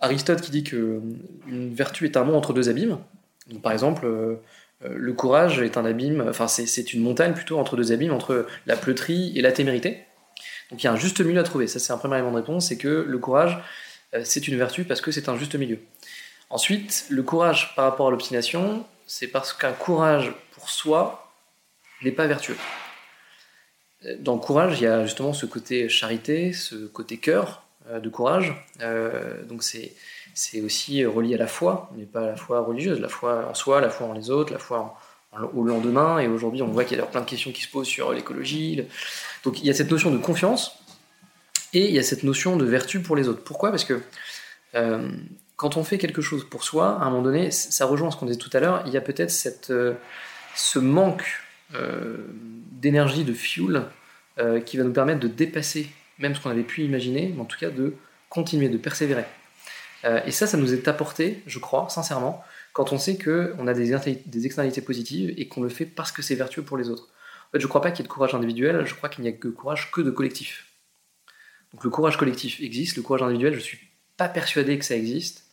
[0.00, 1.00] Aristote qui dit que
[1.48, 2.98] une vertu est un mont entre deux abîmes.
[3.48, 4.36] Donc, par exemple, euh,
[4.84, 8.46] euh, le courage est un abîme, enfin c'est une montagne plutôt entre deux abîmes, entre
[8.66, 10.04] la pleuterie et la témérité.
[10.70, 11.66] Donc il y a un juste milieu à trouver.
[11.66, 13.58] Ça c'est un premier élément de réponse, c'est que le courage
[14.14, 15.78] euh, c'est une vertu parce que c'est un juste milieu.
[16.50, 21.32] Ensuite, le courage par rapport à l'obstination, c'est parce qu'un courage pour soi
[22.02, 22.56] n'est pas vertueux.
[24.20, 28.08] Dans le courage, il y a justement ce côté charité, ce côté cœur, euh, de
[28.08, 28.54] courage.
[28.80, 29.92] Euh, donc c'est
[30.34, 33.54] c'est aussi relié à la foi, mais pas à la foi religieuse, la foi en
[33.54, 34.98] soi, la foi en les autres, la foi
[35.54, 36.18] au lendemain.
[36.18, 38.84] Et aujourd'hui, on voit qu'il y a plein de questions qui se posent sur l'écologie.
[39.44, 40.78] Donc il y a cette notion de confiance
[41.72, 43.42] et il y a cette notion de vertu pour les autres.
[43.44, 43.70] Pourquoi?
[43.70, 44.00] Parce que
[44.74, 45.10] euh,
[45.56, 48.26] quand on fait quelque chose pour soi, à un moment donné, ça rejoint ce qu'on
[48.26, 49.32] disait tout à l'heure, il y a peut-être
[49.70, 49.94] euh,
[50.54, 51.40] ce manque
[51.74, 52.18] euh,
[52.72, 53.84] d'énergie, de fuel,
[54.66, 57.58] qui va nous permettre de dépasser même ce qu'on avait pu imaginer, mais en tout
[57.58, 57.94] cas de
[58.28, 59.24] continuer, de persévérer.
[60.24, 64.22] et ça, ça nous est apporté, je crois, sincèrement, quand on sait qu'on a des,
[64.26, 67.08] des externalités positives et qu'on le fait parce que c'est vertueux pour les autres.
[67.48, 69.22] En fait, je ne crois pas qu'il y ait de courage individuel, je crois qu'il
[69.22, 70.66] n'y a que courage que de collectif.
[71.72, 73.80] Donc le courage collectif existe, le courage individuel, je ne suis
[74.16, 75.44] pas persuadé que ça existe.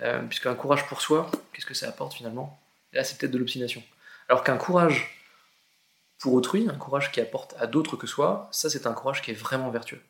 [0.00, 2.60] Euh, puisqu'un courage pour soi, qu'est-ce que ça apporte finalement?
[2.92, 3.82] Là, c'est peut-être de l'obstination.
[4.28, 5.21] Alors qu'un courage
[6.22, 9.32] pour autrui, un courage qui apporte à d'autres que soi, ça, c'est un courage qui
[9.32, 10.00] est vraiment vertueux.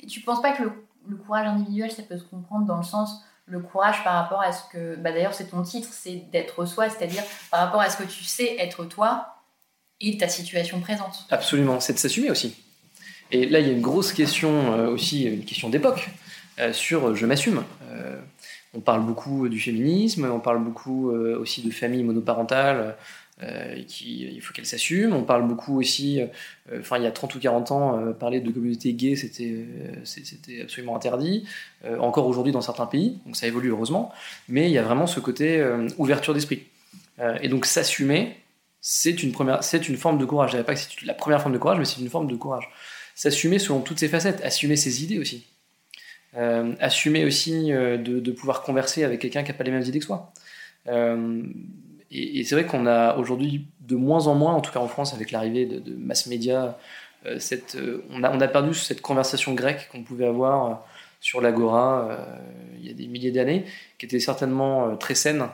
[0.00, 3.22] Et tu penses pas que le, courage individuel, ça peut se comprendre dans le sens
[3.46, 6.88] le courage par rapport à ce que, bah d'ailleurs c'est ton titre, c'est d'être soi,
[6.88, 9.42] c'est-à-dire par rapport à ce que tu sais être toi
[10.00, 11.26] et ta situation présente.
[11.28, 12.56] Absolument, c'est de s'assumer aussi.
[13.30, 16.08] Et là, il y a une grosse question euh, aussi, une question d'époque,
[16.58, 17.62] euh, sur je m'assume.
[18.76, 22.96] On parle beaucoup du féminisme, on parle beaucoup euh, aussi de famille monoparentale,
[23.42, 25.12] euh, il faut qu'elle s'assume.
[25.12, 26.26] On parle beaucoup aussi, euh,
[26.80, 29.66] enfin il y a 30 ou 40 ans, parler de communauté gay, c'était,
[30.04, 31.46] c'était absolument interdit.
[31.98, 34.12] encore aujourd'hui dans certains pays, donc ça évolue heureusement,
[34.48, 35.64] mais il y a vraiment ce côté
[35.98, 36.64] ouverture d'esprit.
[37.40, 38.36] et donc s'assumer,
[38.80, 39.32] c'est une,
[39.88, 40.50] une forme de courage.
[40.50, 42.36] Je dirais pas que c'est la première forme de courage, mais c'est une forme de
[42.36, 42.68] courage.
[43.14, 45.46] S'assumer selon toutes ses facettes, assumer ses idées aussi.
[46.36, 50.00] Euh, assumer aussi euh, de, pouvoir converser avec quelqu'un qui n'a pas les mêmes idées
[50.00, 50.32] que soi.
[50.88, 51.42] Euh,
[52.14, 55.14] et, c'est vrai qu'on a aujourd'hui de moins en moins, en tout cas en France,
[55.14, 56.78] avec l'arrivée de, de mass média,
[57.38, 57.78] cette,
[58.10, 60.84] on, a, on a perdu cette conversation grecque qu'on pouvait avoir
[61.22, 62.18] sur l'agora
[62.78, 63.64] il y a des milliers d'années,
[63.98, 65.46] qui était certainement très saine,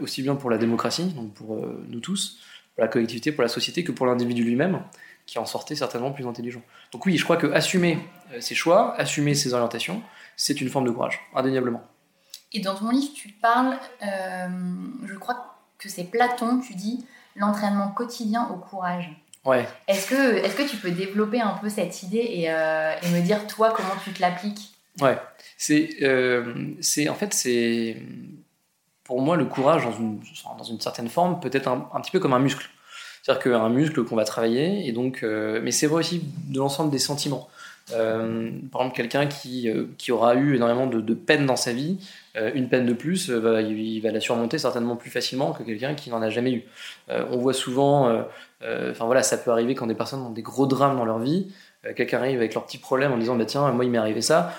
[0.00, 1.56] aussi bien pour la démocratie, donc pour
[1.88, 2.38] nous tous,
[2.76, 4.84] pour la collectivité, pour la société, que pour l'individu lui-même
[5.26, 6.62] qui en sortait certainement plus intelligent.
[6.92, 7.98] Donc oui, je crois que assumer
[8.32, 10.02] euh, ses choix, assumer ses orientations,
[10.36, 11.82] c'est une forme de courage, indéniablement.
[12.52, 14.48] Et dans ton livre, tu parles, euh,
[15.04, 15.53] je crois
[15.84, 17.04] que c'est Platon, tu dis
[17.36, 19.10] l'entraînement quotidien au courage.
[19.44, 19.68] Ouais.
[19.86, 23.20] Est-ce que, est que tu peux développer un peu cette idée et, euh, et me
[23.20, 24.74] dire toi comment tu te l'appliques?
[25.00, 25.18] Ouais,
[25.58, 25.90] c'est,
[26.80, 27.96] c'est en fait c'est
[29.04, 30.20] pour moi le courage dans une,
[30.58, 32.68] dans une certaine forme peut être un, un petit peu comme un muscle.
[33.22, 36.90] C'est-à-dire qu'un muscle qu'on va travailler, et donc, euh, mais c'est vrai aussi de l'ensemble
[36.90, 37.48] des sentiments.
[37.92, 41.72] Euh, par exemple, quelqu'un qui, euh, qui aura eu énormément de, de peine dans sa
[41.72, 41.98] vie,
[42.36, 46.10] une peine de plus, va, il, va la surmonter certainement plus facilement que quelqu'un qui
[46.10, 46.64] n'en a jamais eu.
[47.08, 48.24] on voit souvent,
[48.60, 51.52] enfin voilà, ça peut arriver quand des personnes ont des gros drames dans leur vie,
[51.94, 54.52] quelqu'un arrive avec leurs petits problèmes en disant bah tiens, moi il m'est arrivé ça,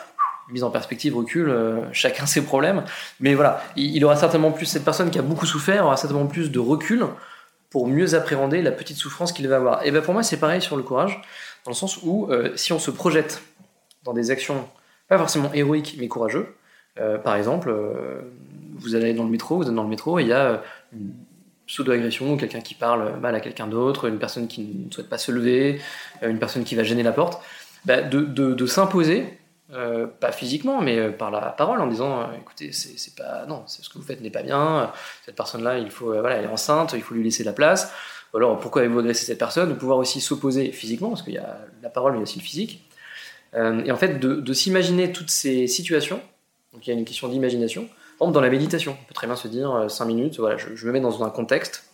[0.49, 1.53] mise en perspective, recul,
[1.91, 2.85] chacun ses problèmes.
[3.19, 6.51] Mais voilà, il, aura certainement plus, cette personne qui a beaucoup souffert aura certainement plus
[6.51, 7.05] de recul
[7.75, 9.85] pour mieux appréhender la petite souffrance qu'il va avoir.
[9.85, 11.21] Et ben pour moi, c'est pareil sur le courage,
[11.65, 13.41] dans le sens où euh, si on se projette
[14.03, 14.65] dans des actions
[15.09, 16.55] pas forcément héroïques mais courageux,
[16.99, 18.21] euh, par exemple, euh,
[18.75, 20.61] vous allez dans le métro, vous êtes dans le métro il y a
[20.93, 21.13] une
[21.67, 25.31] pseudo-agression, quelqu'un qui parle mal à quelqu'un d'autre, une personne qui ne souhaite pas se
[25.31, 25.81] lever,
[26.21, 27.41] une personne qui va gêner la porte,
[27.85, 29.39] ben, de, de, de s'imposer
[29.73, 33.63] euh, pas physiquement, mais euh, par la parole, en disant euh, écoutez, c'est pas non,
[33.65, 34.91] ce que vous faites n'est pas bien.
[35.25, 37.91] Cette personne-là, il faut voilà, elle est enceinte, il faut lui laisser la place.
[38.35, 39.69] Alors, pourquoi avez-vous agressé cette personne?
[39.69, 42.23] De pouvoir aussi s'opposer physiquement, parce qu'il y a la parole, mais il y a
[42.23, 42.87] aussi le physique.
[43.55, 46.21] et en fait, de, s'imaginer toutes ces situations.
[46.75, 47.89] Donc, il y a une question d'imagination.
[48.19, 50.39] Par dans la méditation, on peut très bien se dire 5 minutes.
[50.39, 51.85] Voilà, je, me mets dans un contexte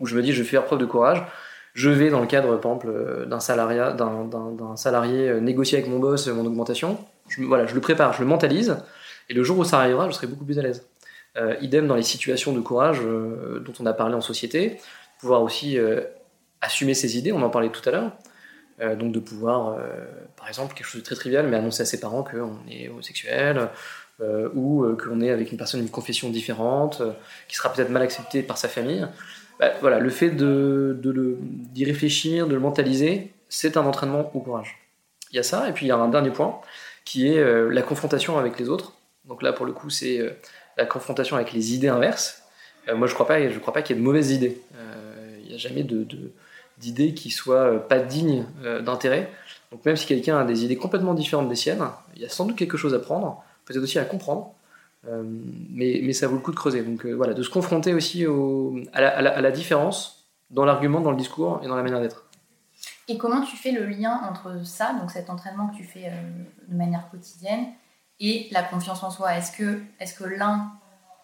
[0.00, 1.24] où je me dis je vais faire preuve de courage
[1.74, 6.26] je vais dans le cadre, par exemple, d'un salariat, d'un salarié négocier avec mon boss
[6.26, 6.98] mon augmentation
[7.28, 8.76] je, voilà, je le prépare, je le mentalise,
[9.28, 10.86] et le jour où ça arrivera, je serai beaucoup plus à l'aise.
[11.36, 14.78] Euh, idem dans les situations de courage euh, dont on a parlé en société,
[15.20, 16.00] pouvoir aussi euh,
[16.60, 18.12] assumer ses idées, on en parlait tout à l'heure,
[18.96, 19.76] donc de pouvoir,
[20.36, 23.70] par exemple, quelque chose de très trivial, mais annoncer à ses parents qu'on est homosexuel,
[24.54, 27.02] ou qu'on est avec une personne d'une confession différente,
[27.46, 29.06] qui sera peut-être mal acceptée par sa famille.
[29.60, 34.78] Bah, voilà, le fait d'y réfléchir, de le mentaliser, c'est un entraînement au courage.
[35.32, 36.60] Il y a ça, et puis il y a un dernier point,
[37.04, 38.92] qui est euh, la confrontation avec les autres.
[39.24, 40.30] Donc là, pour le coup, c'est euh,
[40.76, 42.42] la confrontation avec les idées inverses.
[42.88, 43.38] Euh, moi, je ne crois pas,
[43.82, 44.60] qu'il y ait de mauvaises idées.
[45.42, 45.86] Il n'y a jamais
[46.78, 48.44] d'idées qui soient pas dignes
[48.84, 49.30] d'intérêt.
[49.72, 51.82] Donc même si quelqu'un a des idées complètement différentes des siennes,
[52.14, 54.54] il y a sans doute quelque chose à prendre, peut-être aussi à comprendre,
[55.04, 56.82] mais, mais, ça vaut le coup de creuser.
[56.82, 61.12] Donc voilà, de se confronter aussi au, à, la, à, la, différence dans l'argument, dans
[61.12, 62.28] le discours et dans la manière d'être.
[63.08, 66.10] Et comment tu fais le lien entre ça, donc cet entraînement que tu fais euh,
[66.68, 67.68] de manière quotidienne,
[68.20, 69.34] et la confiance en soi?
[69.34, 70.72] Est-ce que, est que l'un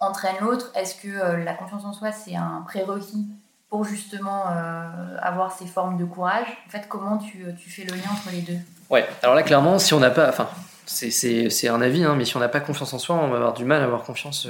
[0.00, 0.72] entraîne l'autre?
[0.74, 3.26] Est-ce que euh, la confiance en soi, c'est un prérequis
[3.68, 6.46] pour justement euh, avoir ces formes de courage?
[6.66, 8.58] En fait, comment tu, tu, fais le lien entre les deux?
[8.88, 10.30] Ouais, alors là, clairement, si on n'a pas.
[10.30, 10.48] Enfin,
[10.86, 13.54] c'est un avis, hein, mais si on n'a pas confiance en soi, on va avoir
[13.54, 14.46] du mal à avoir confiance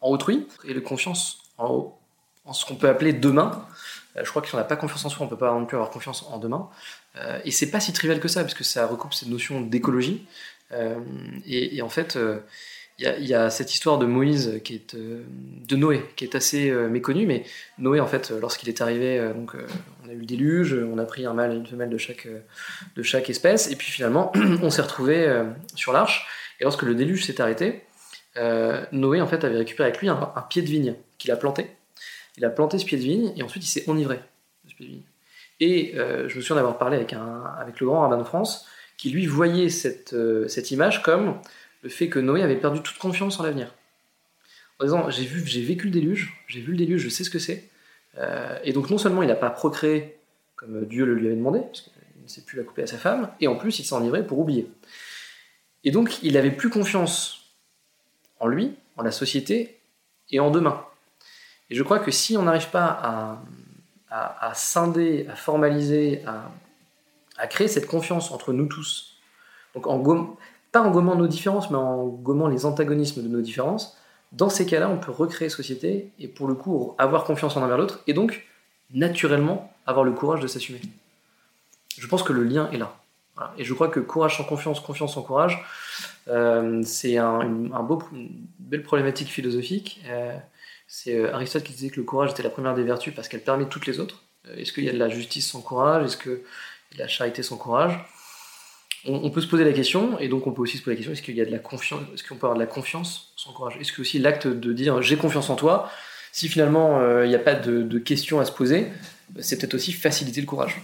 [0.00, 1.96] en autrui et de confiance en,
[2.52, 3.66] ce qu'on peut appeler demain.
[4.14, 5.66] je crois que si on n'a pas confiance en soi, on ne peut pas non
[5.66, 6.68] plus avoir confiance en demain.
[7.18, 10.26] Euh, et c'est pas si trivial que ça, parce que ça recoupe cette notion d'écologie.
[10.72, 10.98] Euh,
[11.46, 12.40] et, en fait, euh,
[12.98, 17.26] il y, a cette histoire de Moïse, qui est, de Noé, qui est assez méconnue,
[17.26, 17.44] mais
[17.78, 19.52] Noé, en fait, lorsqu'il est arrivé, donc,
[20.02, 22.26] on a eu le déluge, on a pris un mâle et une femelle de chaque,
[22.96, 24.32] de chaque espèce, et puis finalement,
[24.62, 25.30] on s'est retrouvé
[25.74, 26.26] sur l'arche,
[26.58, 27.82] et lorsque le déluge s'est arrêté,
[28.92, 31.66] Noé, en fait, avait récupéré avec lui un, pied de vigne qu'il a planté.
[32.38, 34.16] Il a planté ce pied de vigne, et ensuite il s'est enivré
[34.64, 35.02] de ce pied de vigne.
[35.60, 38.66] Et euh, je me souviens d'avoir parlé avec, un, avec le grand rabbin de France,
[38.96, 41.38] qui lui voyait cette, euh, cette image comme
[41.82, 43.74] le fait que Noé avait perdu toute confiance en l'avenir.
[44.78, 47.30] En disant, j'ai, vu, j'ai vécu le déluge, j'ai vu le déluge, je sais ce
[47.30, 47.68] que c'est.
[48.18, 50.16] Euh, et donc non seulement il n'a pas procréé
[50.56, 52.96] comme Dieu le lui avait demandé, parce qu'il ne s'est plus la couper à sa
[52.96, 54.70] femme, et en plus il s'est enivré pour oublier.
[55.84, 57.52] Et donc il n'avait plus confiance
[58.40, 59.78] en lui, en la société
[60.30, 60.84] et en demain.
[61.68, 63.42] Et je crois que si on n'arrive pas à,
[64.10, 69.18] à, scinder, à formaliser, à, créer cette confiance entre nous tous.
[69.74, 69.98] Donc en
[70.82, 73.96] en gommant nos différences, mais en gommant les antagonismes de nos différences.
[74.32, 77.68] Dans ces cas-là, on peut recréer société et pour le coup avoir confiance en un
[77.68, 78.46] vers l'autre et donc
[78.92, 80.80] naturellement avoir le courage de s'assumer.
[81.98, 82.96] Je pense que le lien est là.
[83.58, 85.62] Et je crois que courage sans confiance, confiance sans courage,
[86.28, 87.70] euh, c'est une
[88.58, 90.00] belle problématique philosophique.
[90.06, 90.36] Euh,
[90.88, 93.42] c'est euh, Aristote qui disait que le courage était la première des vertus parce qu'elle
[93.42, 94.22] permet toutes les autres.
[94.56, 96.06] Est-ce qu'il y a de la justice sans courage?
[96.06, 97.98] Est-ce qu'il y a de la charité sans courage?
[99.08, 101.12] On, peut se poser la question, et donc on peut aussi se poser la question
[101.12, 103.52] est-ce qu'il y a de la confiance Est-ce qu'on peut avoir de la confiance sans
[103.52, 103.76] courage?
[103.80, 105.90] Est-ce que aussi l'acte de dire j'ai confiance en toi,
[106.32, 108.90] si finalement euh, il n'y a pas de, de questions à se poser,
[109.40, 110.80] c'est peut-être aussi faciliter le courage.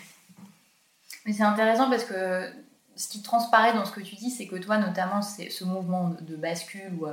[1.26, 2.50] Mais c'est intéressant parce que
[2.96, 6.16] ce qui transparaît dans ce que tu dis, c'est que toi, notamment, c'est ce mouvement
[6.20, 7.06] de bascule ou,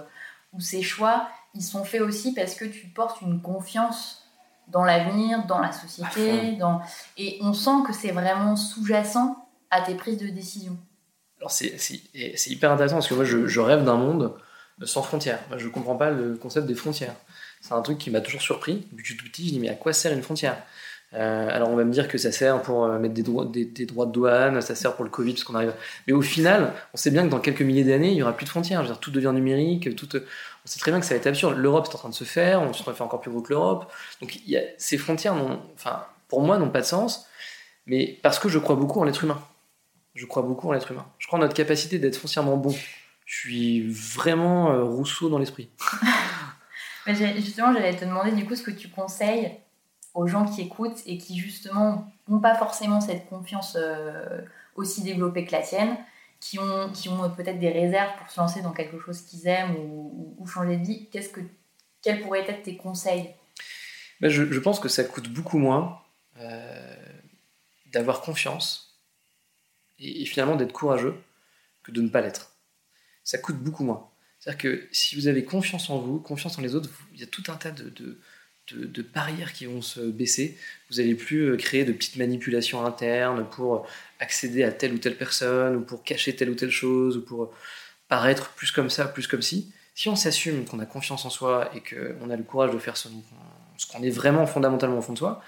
[0.53, 4.23] ou ces choix, ils sont faits aussi parce que tu portes une confiance
[4.67, 6.81] dans l'avenir, dans la société, dans...
[7.17, 9.35] et on sent que c'est vraiment sous-jacent
[9.71, 10.77] à tes prises de décision.
[11.39, 11.78] Alors c'est
[12.47, 14.34] hyper intéressant parce que moi je, rêve d'un monde
[14.84, 15.39] sans frontières.
[15.58, 17.15] Je comprends pas le concept des frontières.
[17.62, 18.88] C'est un truc qui m'a toujours surpris.
[18.91, 20.58] Depuis tout petit, je dis mais à quoi sert une frontière?
[21.15, 23.65] Euh, alors on va me dire que ça sert pour euh, mettre des droits, des,
[23.88, 25.73] droits, de douane, ça sert pour le Covid parce qu'on arrive.
[26.08, 28.45] Mais au final, on sait bien que dans quelques milliers d'années, il y aura plus
[28.45, 28.99] de frontières.
[28.99, 30.08] Tout devient numérique, tout.
[30.15, 31.58] On sait très bien que ça va être absurde.
[31.58, 33.91] L'Europe est en train de se faire, on se fait encore plus gros que l'Europe.
[34.21, 34.38] Donc
[34.78, 35.36] ces frontières,
[35.75, 37.25] enfin, pour moi, n'ont pas de sens.
[37.88, 39.41] Mais parce que je crois beaucoup en l'être humain.
[40.15, 41.05] Je crois beaucoup en l'être humain.
[41.17, 42.75] Je crois en notre capacité d'être foncièrement bon.
[43.25, 45.69] Je suis vraiment euh, Rousseau dans l'esprit.
[47.07, 49.51] justement, j'allais te demander du coup ce que tu conseilles
[50.13, 54.41] aux gens qui écoutent et qui justement n'ont pas forcément cette confiance euh,
[54.75, 55.95] aussi développée que la tienne,
[56.39, 59.75] qui ont, qui ont peut-être des réserves pour se lancer dans quelque chose qu'ils aiment
[59.75, 61.41] ou, changer de vie, qu'est-ce que,
[62.01, 63.29] quels pourraient être tes conseils?
[64.21, 65.99] Ben je, je, pense que ça coûte beaucoup moins
[66.39, 66.95] euh,
[67.93, 68.88] d'avoir confiance
[69.99, 71.15] et, finalement d'être courageux
[71.83, 72.53] que de ne pas l'être.
[73.23, 74.09] Ça coûte beaucoup moins.
[74.39, 77.27] C'est-à-dire que si vous avez confiance en vous, confiance en les autres, il y a
[77.27, 78.19] tout un tas de, de
[78.75, 80.57] de, barrières qui vont se baisser.
[80.89, 83.88] Vous n'allez plus euh, créer de petites manipulations internes pour
[84.19, 87.53] accéder à telle ou telle personne, ou pour cacher telle ou telle chose, ou pour
[88.07, 89.71] paraître plus comme ça, plus comme si.
[89.95, 92.97] Si on s'assume qu'on a confiance en soi et qu'on a le courage de faire
[92.97, 93.09] ce,
[93.91, 95.43] qu'on est vraiment fondamentalement au fond de soi,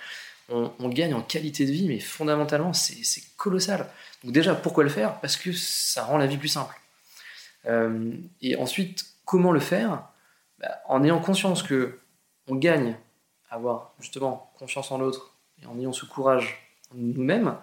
[0.49, 3.87] on, gagne en qualité de vie, mais fondamentalement, c'est colossal.
[4.23, 5.19] Donc déjà, pourquoi le faire?
[5.21, 6.75] Parce que ça rend la vie plus simple.
[7.67, 10.03] Euh, et ensuite, comment le faire?
[10.59, 11.99] Bah, En ayant conscience que
[12.47, 12.97] on gagne
[13.49, 16.57] avoir justement confiance en l'autre et en ayant ce courage
[16.91, 17.55] en nous-mêmes,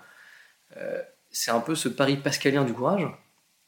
[0.77, 3.07] euh, c'est un peu ce pari pascalien du courage.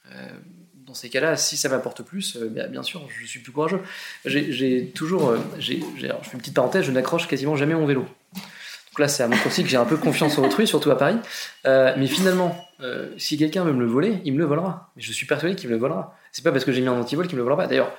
[0.06, 0.28] Euh,
[0.74, 3.80] dans ces cas-là, si ça m'apporte plus, euh, bien, sûr, je suis plus courageux.
[4.24, 8.06] J'ai toujours, je fais une petite parenthèse, je n'accroche quasiment jamais mon vélo.
[8.90, 10.98] Donc là, c'est à mon aussi que j'ai un peu confiance en autrui, surtout à
[10.98, 11.16] Paris.
[11.64, 12.56] mais finalement,
[13.16, 14.90] si quelqu'un veut me le voler, il me le volera.
[14.96, 16.16] Mais je suis persuadé qu'il me le volera.
[16.32, 17.68] C'est pas parce que j'ai mis un antivol qu'il me le volera pas.
[17.68, 17.92] D'ailleurs,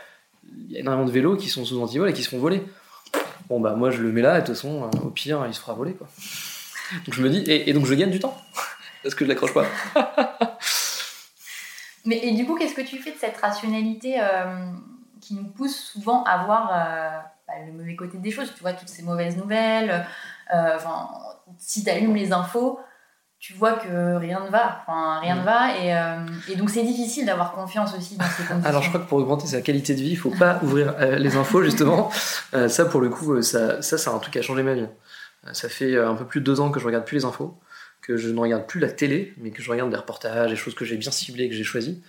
[0.68, 2.64] il y a énormément de vélos qui sont sous antivol et qui se font voler
[3.52, 5.54] bon bah moi je le mets là et de toute façon euh, au pire il
[5.54, 6.08] se fera voler quoi.
[7.06, 8.38] Donc je me dis et, donc je gagne du temps
[9.04, 9.66] parce que je l'accroche pas?
[12.06, 14.72] Mais et du coup qu'est-ce que tu fais de cette rationalité euh,
[15.20, 18.54] qui nous pousse souvent à voir euh, bah, le mauvais côté des choses?
[18.56, 20.06] Tu vois toutes ces mauvaises nouvelles.
[21.58, 22.80] Si tu allumes les infos,
[23.42, 25.46] tu vois que rien ne va, enfin rien ne mm.
[25.46, 28.70] va, et, euh, et donc c'est difficile d'avoir confiance aussi dans ces conditions.
[28.70, 31.18] Alors je crois que pour augmenter sa qualité de vie, il faut pas ouvrir euh,
[31.18, 32.10] les infos justement.
[32.54, 34.86] Euh, ça pour le coup, ça, ça c'est un truc qui a changé ma vie.
[35.54, 37.58] ça fait un peu plus de deux ans que je regarde plus les infos,
[38.02, 40.76] que je ne regarde plus la télé, mais que je regarde des reportages, des choses
[40.76, 42.04] que j'ai bien ciblées, que j'ai choisies.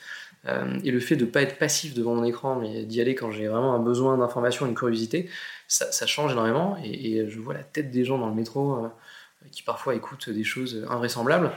[0.82, 3.30] et le fait de ne pas être passif devant mon écran, mais d'y aller quand
[3.30, 5.30] j'ai vraiment un besoin d'information, une curiosité,
[5.72, 6.76] ça, change énormément.
[6.84, 8.88] Et, je vois la tête des gens dans le métro
[9.50, 11.52] qui parfois écoutent des choses invraisemblables,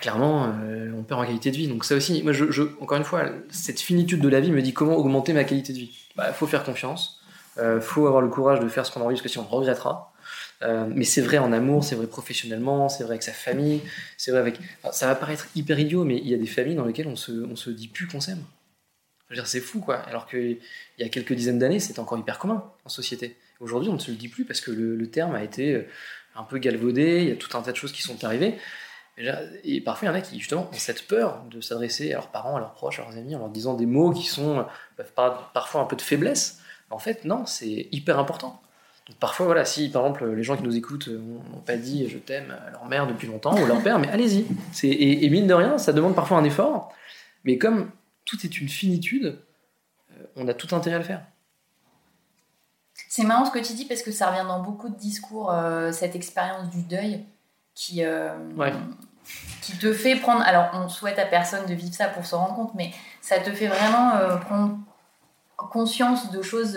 [0.00, 1.68] clairement, euh, on perd en qualité de vie.
[1.68, 4.72] Donc ça aussi, moi, je, encore une fois, cette finitude de la vie me dit
[4.72, 5.90] comment augmenter ma qualité de vie.
[6.10, 7.20] Il bah, faut faire confiance,
[7.56, 9.46] il euh, faut avoir le courage de faire ce qu'on a envie, parce que sinon
[9.50, 10.12] on regrettera.
[10.62, 13.82] Euh, mais c'est vrai en amour, c'est vrai professionnellement, c'est vrai avec sa famille,
[14.16, 14.58] c'est vrai avec.
[14.92, 17.14] ça va paraître hyper idiot, mais il y a des familles dans lesquelles on
[17.50, 18.42] on se dit plus qu'on s'aime.
[19.44, 19.96] C'est fou, quoi.
[19.96, 20.58] Alors qu'il
[20.98, 23.36] y a quelques dizaines d'années, c'était encore hyper commun en société.
[23.60, 25.86] Aujourd'hui, on ne se le dit plus parce que le terme a été
[26.36, 28.56] un peu galvaudé, il y a tout un tas de choses qui sont arrivées.
[29.62, 32.28] Et parfois, il y en a qui, justement, ont cette peur de s'adresser à leurs
[32.28, 34.66] parents, à leurs proches, à leurs amis, en leur disant des mots qui sont
[35.14, 36.60] parfois un peu de faiblesse.
[36.90, 38.60] En fait, non, c'est hyper important.
[39.20, 42.56] Parfois, voilà, si par exemple les gens qui nous écoutent n'ont pas dit je t'aime
[42.66, 44.46] à leur mère depuis longtemps ou leur père, mais allez-y.
[44.82, 46.90] Et, et, mine de rien, ça demande parfois un effort,
[47.44, 47.90] mais comme
[48.24, 49.38] tout est une finitude,
[50.12, 51.24] euh, on a tout intérêt à le faire.
[53.08, 55.92] C'est marrant ce que tu dis parce que ça revient dans beaucoup de discours, euh,
[55.92, 57.24] cette expérience du deuil
[57.74, 58.34] qui, euh,
[59.62, 60.42] qui te fait prendre.
[60.42, 63.50] Alors, on souhaite à personne de vivre ça pour se rendre compte, mais ça te
[63.52, 64.78] fait vraiment euh, prendre
[65.56, 66.76] conscience de choses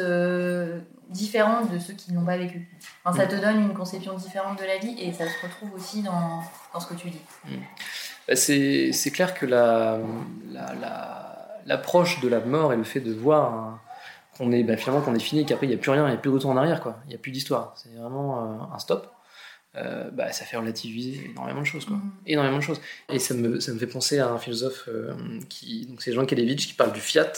[1.10, 2.70] différentes de ceux qui ne l'ont pas vécu.
[3.06, 3.28] ça mm.
[3.28, 6.44] te donne une conception différente de la vie et ça se retrouve aussi dans,
[6.74, 7.22] dans ce que tu dis.
[7.46, 7.56] Mm.
[8.28, 10.00] Bah, c'est clair que la,
[11.68, 13.82] de la mort et le fait de voir un
[14.38, 16.16] qu'on est bah, finalement qu'on est fini, qu'après il n'y a plus rien, il n'y
[16.16, 17.00] a plus de retour en arrière, quoi.
[17.06, 17.74] Il n'y a plus d'histoire.
[17.76, 19.12] C'est vraiment euh, un stop.
[19.76, 21.98] Euh, bah, ça fait relativiser énormément de choses, quoi.
[21.98, 22.12] Mm.
[22.28, 22.82] Énormément de choses.
[23.10, 25.14] Et ça me, ça me fait penser à un philosophe euh,
[25.50, 27.32] qui, donc c'est Jean Kelevitch, qui parle du fiat,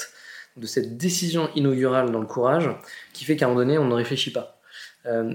[0.58, 2.70] de cette décision inaugurale dans le courage,
[3.14, 4.60] qui fait qu'à un moment donné, on ne réfléchit pas.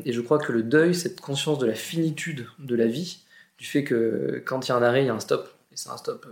[0.04, 3.24] et je crois que le deuil, cette conscience de la finitude de la vie,
[3.58, 5.76] du fait que quand il y a un arrêt, il y a un stop, et
[5.76, 6.26] c'est un stop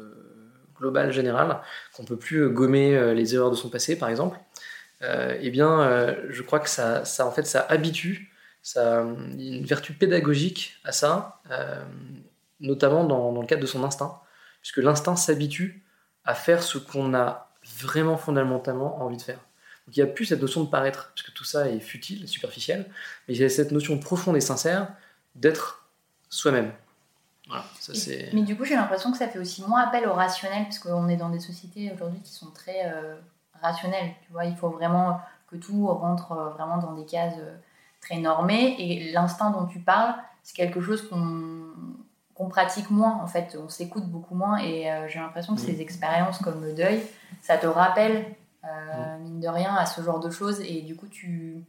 [0.82, 1.60] global, général,
[1.94, 4.36] qu'on peut plus gommer les erreurs de son passé, par exemple,
[5.02, 9.64] euh, eh bien, euh, je crois que ça, ça, en fait, ça habitue, ça, une
[9.64, 11.82] vertu pédagogique à ça, euh,
[12.60, 14.20] notamment dans, le cadre de son instinct,
[14.60, 15.82] puisque l'instinct s'habitue
[16.24, 19.38] à faire ce qu'on a vraiment fondamentalement envie de faire.
[19.86, 22.86] Donc il n'y a plus cette notion de paraître, puisque tout ça est futile, superficiel,
[23.26, 24.88] mais il y a cette notion profonde et sincère
[25.34, 25.88] d'être
[26.28, 26.72] soi-même.
[27.48, 27.92] Voilà, ça
[28.32, 31.08] mais du coup, j'ai l'impression que ça fait aussi moins appel au rationnel, parce qu'on
[31.08, 32.90] est dans des sociétés aujourd'hui qui sont très
[33.62, 34.12] rationnel.
[34.26, 35.20] Tu vois, il faut vraiment
[35.52, 37.56] que tout rentre euh, vraiment dans des cases euh,
[38.00, 38.76] très normées.
[38.78, 43.20] Et l'instinct dont tu parles, c'est quelque chose qu'on pratique moins.
[43.22, 44.58] En fait, on s'écoute beaucoup moins.
[44.58, 47.02] Et euh, j'ai l'impression que ces expériences comme le deuil,
[47.40, 48.34] ça te rappelle,
[49.20, 50.60] mine de rien, à ce genre de choses.
[50.60, 51.64] Et du coup, tu,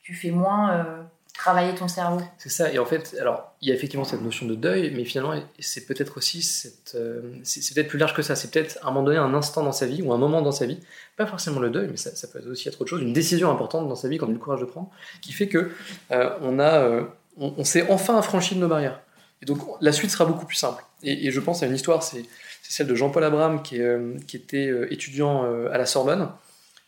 [0.00, 1.06] tu fais moins
[1.36, 2.20] travailler ton cerveau.
[2.38, 5.04] C'est ça, et en fait, alors, il y a effectivement cette notion de deuil, mais
[5.04, 6.68] finalement, c'est peut-être aussi.
[6.94, 9.62] Euh, c'est peut-être plus large que ça, c'est peut-être à un moment donné un instant
[9.62, 10.78] dans sa vie, ou un moment dans sa vie,
[11.16, 13.94] pas forcément le deuil, mais ça, peut aussi être autre chose, une décision importante dans
[13.94, 15.70] sa vie qu'on a eu le courage de prendre, qui fait que
[16.10, 16.80] euh, on a.
[16.80, 17.04] Euh,
[17.38, 19.00] on, s'est enfin affranchi de nos barrières.
[19.42, 20.82] Et donc, la suite sera beaucoup plus simple.
[21.02, 22.24] Et, je pense à une histoire, c'est
[22.62, 23.78] celle de Jean-Paul Abraham, qui,
[24.26, 26.30] qui était étudiant à la Sorbonne,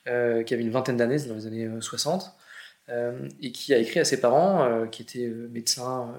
[0.06, 0.10] qui
[0.54, 2.32] avait une vingtaine d'années, dans les années 60.
[2.90, 6.14] Euh, et qui a écrit à ses parents, euh, qui étaient euh, médecins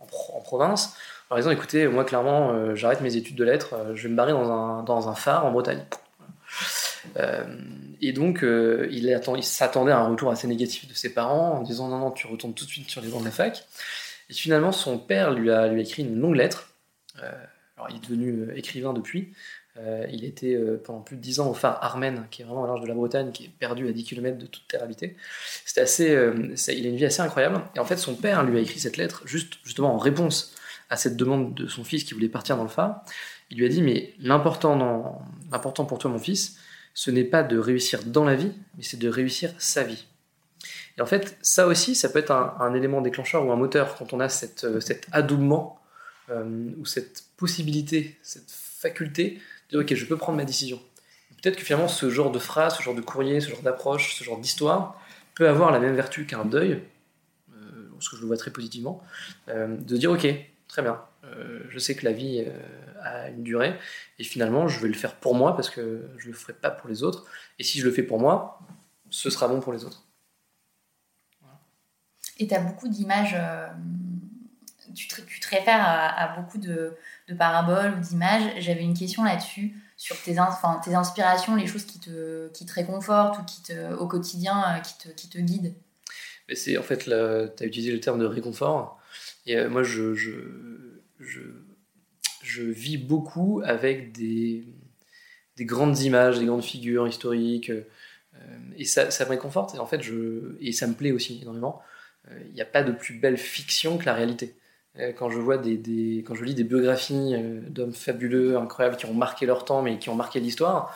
[0.00, 0.96] en, province,
[1.28, 4.50] en disant écoutez, moi clairement, j'arrête mes études de lettres, je vais me barrer dans
[4.50, 5.84] un, dans un phare en Bretagne.
[8.00, 11.88] et donc, il, il s'attendait à un retour assez négatif de ses parents en disant
[11.88, 13.64] non, non, tu retournes tout de suite sur les bancs de la fac.
[14.28, 16.68] Et finalement, son père lui a, lui a écrit une longue lettre.
[17.76, 19.32] alors, il est devenu écrivain depuis,
[19.78, 22.64] euh, il était euh, pendant plus de 10 ans au phare Armen, qui est vraiment
[22.64, 25.16] au large de la Bretagne, qui est perdu à 10 km de toute terre habitée.
[25.64, 27.62] C'était assez, euh, il a une vie assez incroyable.
[27.74, 30.54] Et en fait, son père lui a écrit cette lettre juste, justement en réponse
[30.90, 33.02] à cette demande de son fils qui voulait partir dans le phare.
[33.50, 35.24] Il lui a dit Mais l'important,
[35.88, 36.58] pour toi, mon fils,
[36.92, 40.06] ce n'est pas de réussir dans la vie, mais c'est de réussir sa vie.
[40.98, 44.12] Et en fait, ça aussi, ça peut être un, élément déclencheur ou un moteur quand
[44.12, 45.80] on a cette, cet adoubement
[46.30, 49.40] ou cette possibilité, cette faculté
[49.74, 50.80] ok, je peux prendre ma décision.
[51.42, 54.24] Peut-être que finalement, ce genre de phrase, ce genre de courrier, ce genre d'approche, ce
[54.24, 55.00] genre d'histoire
[55.34, 56.82] peut avoir la même vertu qu'un deuil,
[57.52, 59.02] euh, ce que je le vois très positivement,
[59.48, 60.26] euh, de dire ok,
[60.68, 62.44] très bien, euh, je sais que la vie
[63.02, 63.74] a une durée,
[64.18, 66.88] et finalement, je vais le faire pour moi parce que je le ferai pas pour
[66.88, 67.24] les autres,
[67.58, 68.60] et si je le fais pour moi,
[69.10, 70.04] ce sera bon pour les autres.
[72.38, 73.36] Et tu as beaucoup d'images
[74.94, 76.94] tu te réfères à, beaucoup de,
[77.32, 78.42] de, paraboles ou d'images.
[78.58, 80.36] J'avais une question là-dessus sur tes,
[80.84, 85.28] tes inspirations, les choses qui te, réconfortent ou qui te, au quotidien qui te, qui
[85.28, 85.74] te guident.
[86.54, 88.98] C'est en fait, tu as utilisé le terme de réconfort.
[89.46, 90.12] Et moi, je,
[92.58, 94.66] vis beaucoup avec des,
[95.56, 97.70] des grandes images, des grandes figures historiques.
[97.70, 99.74] Euh, et ça, me réconforte.
[99.74, 100.00] Et en fait,
[100.60, 101.80] et ça me plaît aussi énormément.
[102.30, 104.54] Euh, il n'y a pas de plus belle fiction que la réalité.
[104.98, 107.34] Euh, quand je vois des, quand je lis des biographies
[107.68, 110.94] d'hommes fabuleux, incroyables, qui ont marqué leur temps, mais qui ont marqué l'histoire,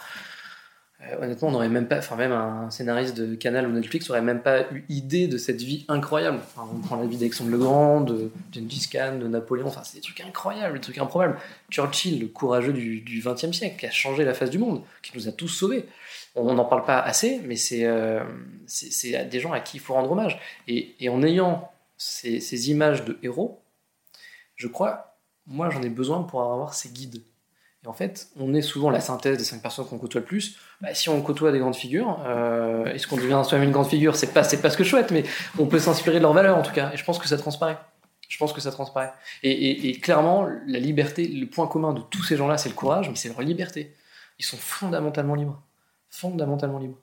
[1.02, 4.22] euh, honnêtement, on n'aurait même pas, enfin même un scénariste de Canal ou Netflix n'aurait
[4.22, 6.40] même pas eu idée de cette vie incroyable.
[6.56, 10.02] on prend la vie d'Alexandre le Grand, de Gengis Khan, de Napoléon, enfin c'est des
[10.02, 11.36] trucs incroyables, des trucs improbables.
[11.70, 15.28] Churchill, le courageux du XXe siècle, qui a changé la face du monde, qui nous
[15.28, 15.84] a tous sauvés.
[16.34, 18.22] On n'en parle pas assez, mais euh,
[18.66, 20.38] c'est des gens à qui il faut rendre hommage.
[20.66, 23.60] Et, en ayant ces images de héros,
[24.56, 27.22] je crois, moi j'en ai besoin pour avoir ces guides
[27.86, 30.56] en fait, on est souvent la synthèse des cinq personnes qu'on côtoie le plus.
[30.80, 34.16] Bah, si on côtoie des grandes figures, euh, est-ce qu'on devient soi-même une grande figure
[34.16, 35.24] C'est pas, c'est pas ce que je souhaite, mais
[35.58, 36.90] on peut s'inspirer de leurs valeurs en tout cas.
[36.92, 37.78] Et je pense que ça transparaît.
[38.28, 39.12] Je pense que ça transparaît.
[39.44, 43.14] Et, clairement, la liberté, le point commun de tous ces gens-là, c'est le courage, mais
[43.14, 43.94] c'est leur liberté.
[44.40, 45.62] Ils sont fondamentalement libres.
[46.10, 46.98] Fondamentalement libres.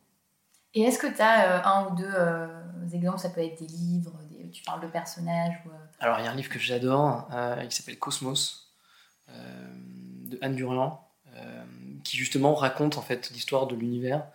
[0.74, 2.48] Et est-ce que tu as euh, un ou deux euh,
[2.92, 3.20] exemples?
[3.20, 4.20] Ça peut être des livres,
[4.54, 7.28] tu parles de personnages ou, Alors, il y a un livre que j'adore,
[7.70, 8.74] qui s'appelle Cosmos
[10.34, 11.00] de Anne Durland,
[11.36, 11.64] euh,
[12.04, 14.26] qui justement raconte en fait l'histoire de l'univers.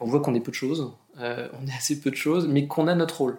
[0.00, 2.66] On voit qu'on est peu de choses, euh, on est assez peu de choses, mais
[2.66, 3.38] qu'on a notre rôle.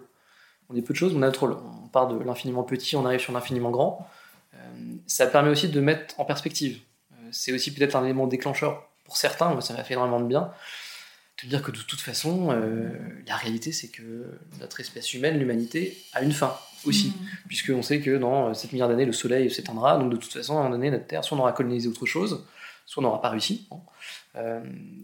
[0.68, 1.56] On est peu de choses, on a notre rôle.
[1.84, 4.06] On part de l'infiniment petit, on arrive sur l'infiniment grand.
[4.54, 4.58] Euh,
[5.06, 6.80] ça permet aussi de mettre en perspective.
[7.30, 10.52] c'est aussi peut-être un élément déclencheur pour certains, moi ça m'a fait énormément de bien,
[11.42, 12.48] de dire que de toute façon,
[13.26, 17.26] la réalité c'est que notre espèce humaine, l'humanité, a une fin aussi, mm.
[17.48, 20.60] puisqu'on sait que dans 7 milliards d'années, le Soleil s'éteindra, donc de toute façon, à
[20.60, 22.44] un moment donné, notre Terre, soit on aura colonisé autre chose,
[22.86, 23.68] soit on n'aura pas réussi.
[24.34, 24.60] Il euh,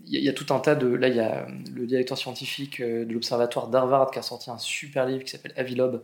[0.07, 0.87] y, a tout un tas de...
[0.87, 4.59] Là, il y a le directeur scientifique euh, de l'Observatoire d'Harvard qui a sorti un
[4.59, 6.03] super livre qui s'appelle Avilob,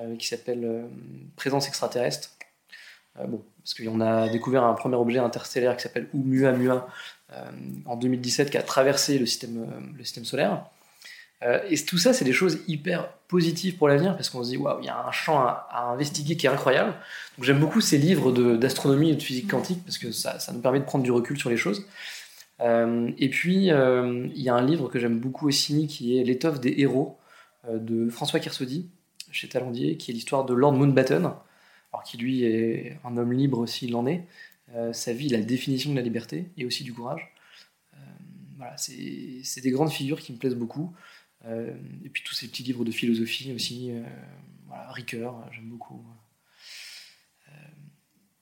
[0.00, 0.86] euh, qui s'appelle
[1.36, 2.30] Présence extraterrestre.
[3.26, 6.86] Bon, parce qu'on a découvert un premier objet interstellaire qui s'appelle Oumuamua
[7.86, 9.66] en 2017 qui a traversé le système,
[10.02, 10.64] système solaire.
[11.42, 14.56] Euh, et tout ça, c'est des choses hyper positives pour l'avenir parce qu'on se dit,
[14.56, 16.94] waouh, il y a un champ à, investiguer qui est incroyable.
[17.36, 20.80] Donc j'aime beaucoup ces livres d'astronomie et de physique quantique parce que ça, nous permet
[20.80, 21.86] de prendre du recul sur les choses.
[22.60, 26.24] Euh, et puis, euh, il y a un livre que j'aime beaucoup aussi qui est
[26.24, 27.18] L'étoffe des héros
[27.70, 28.88] de François Kersaudy
[29.32, 31.32] chez Talandier, qui est l'histoire de Lord Mountbatten,
[31.92, 34.24] alors qui lui est un homme libre s'il en est.
[34.92, 37.32] sa vie, la définition de la liberté et aussi du courage.
[38.56, 40.94] voilà, c'est des grandes figures qui me plaisent beaucoup.
[41.48, 41.70] Euh,
[42.04, 43.90] et puis tous ces petits livres de philosophie aussi.
[43.92, 44.02] Euh,
[44.66, 46.04] voilà, Ricoeur, j'aime beaucoup.
[47.48, 47.52] Euh,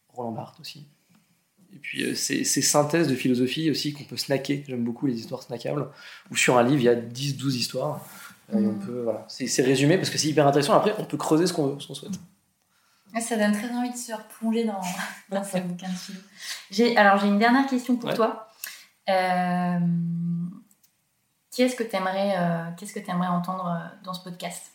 [0.09, 0.86] Roland Barthes aussi.
[1.72, 4.64] Et puis ces, synthèses de philosophie aussi qu'on peut snacker.
[4.68, 5.88] J'aime beaucoup les histoires snackables.
[6.30, 8.07] Ou sur un livre, il y a 10-12 histoires.
[8.49, 8.86] on mm.
[8.86, 9.26] peut, voilà.
[9.28, 10.74] C'est résumé parce que c'est hyper intéressant.
[10.74, 12.12] Après, on peut creuser ce qu'on souhaite.
[13.20, 14.80] Ça donne très envie de se replonger dans,
[15.30, 16.98] dans ce bouquin de philo.
[16.98, 18.48] Alors, j'ai une dernière question pour toi.
[19.08, 19.78] Euh,
[21.54, 24.72] Qu'est-ce que tu aimerais, euh, qu'est-ce que aimerais entendre euh, dans ce podcast?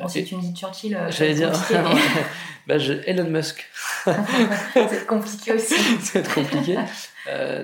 [0.00, 1.52] Bon, Si tu me dis Churchill, euh, j'allais dire
[2.66, 2.74] bah,
[3.06, 3.64] Elon Musk.
[4.72, 5.74] c'est compliqué aussi.
[6.00, 6.76] c'est compliqué.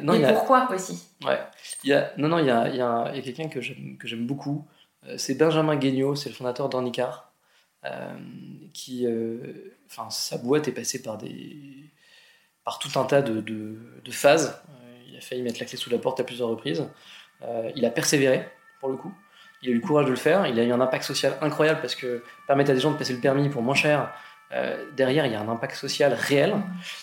[0.03, 1.09] non, Et pourquoi aussi?
[1.25, 1.41] Ouais.
[1.83, 3.97] Il y a, non, non, il y a, y a, y a quelqu'un que j'aime,
[3.99, 4.65] que j'aime beaucoup.
[5.17, 7.30] c'est Benjamin Guignot, c'est le fondateur d'Ornicar.
[8.75, 9.07] Qui,
[9.87, 11.91] enfin, sa boîte est passée par des,
[12.65, 14.61] par tout un tas de, de, de phases.
[15.09, 16.87] il a failli mettre la clé sous la porte à plusieurs reprises.
[17.43, 18.49] Euh, il a persévéré,
[18.81, 19.13] pour le coup.
[19.63, 20.47] Il a eu le courage de le faire.
[20.47, 23.13] Il a eu un impact social incroyable parce que permettre à des gens de passer
[23.13, 24.13] le permis pour moins cher,
[24.53, 26.55] euh, derrière, il y a un impact social réel.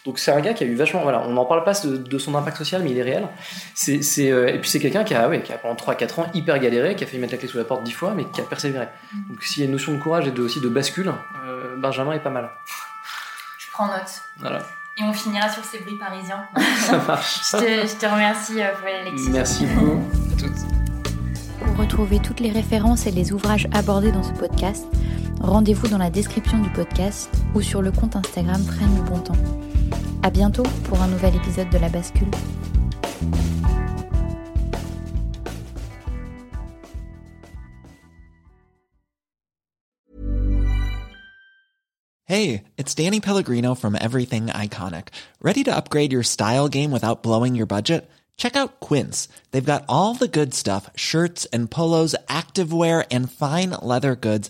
[0.05, 1.01] Donc c'est un gars qui a eu vachement.
[1.01, 3.27] Voilà, on n'en parle pas de, son impact social, mais il est réel.
[3.73, 6.59] C'est, euh, et puis c'est quelqu'un qui a, ouais, qui a pendant 3-4 ans hyper
[6.59, 8.43] galéré, qui a fait mettre la clé sous la porte 10 fois, mais qui a
[8.43, 8.87] persévéré.
[9.29, 11.13] Donc s'il y a une notion de courage et de, aussi de bascule,
[11.77, 12.49] Benjamin est pas mal.
[13.59, 14.21] Je prends note.
[14.39, 14.59] Voilà.
[14.99, 16.43] Et on finira sur ces bruits parisiens.
[16.79, 17.51] Ça marche.
[17.51, 20.03] je, te, je, te, remercie pour la Merci beaucoup.
[21.63, 24.85] Pour retrouver toutes les références et les ouvrages abordés dans ce podcast,
[25.41, 29.33] rendez-vous dans la description du podcast ou sur le compte Instagram Prenne le bon temps.
[30.23, 32.31] À bientôt pour un nouvel épisode de La Bascule.
[42.25, 45.09] Hey, it's Danny Pellegrino from Everything Iconic.
[45.41, 48.09] Ready to upgrade your style game without blowing your budget?
[48.35, 49.29] Check out Quince.
[49.51, 54.49] They've got all the good stuff, shirts and polos, activewear and fine leather goods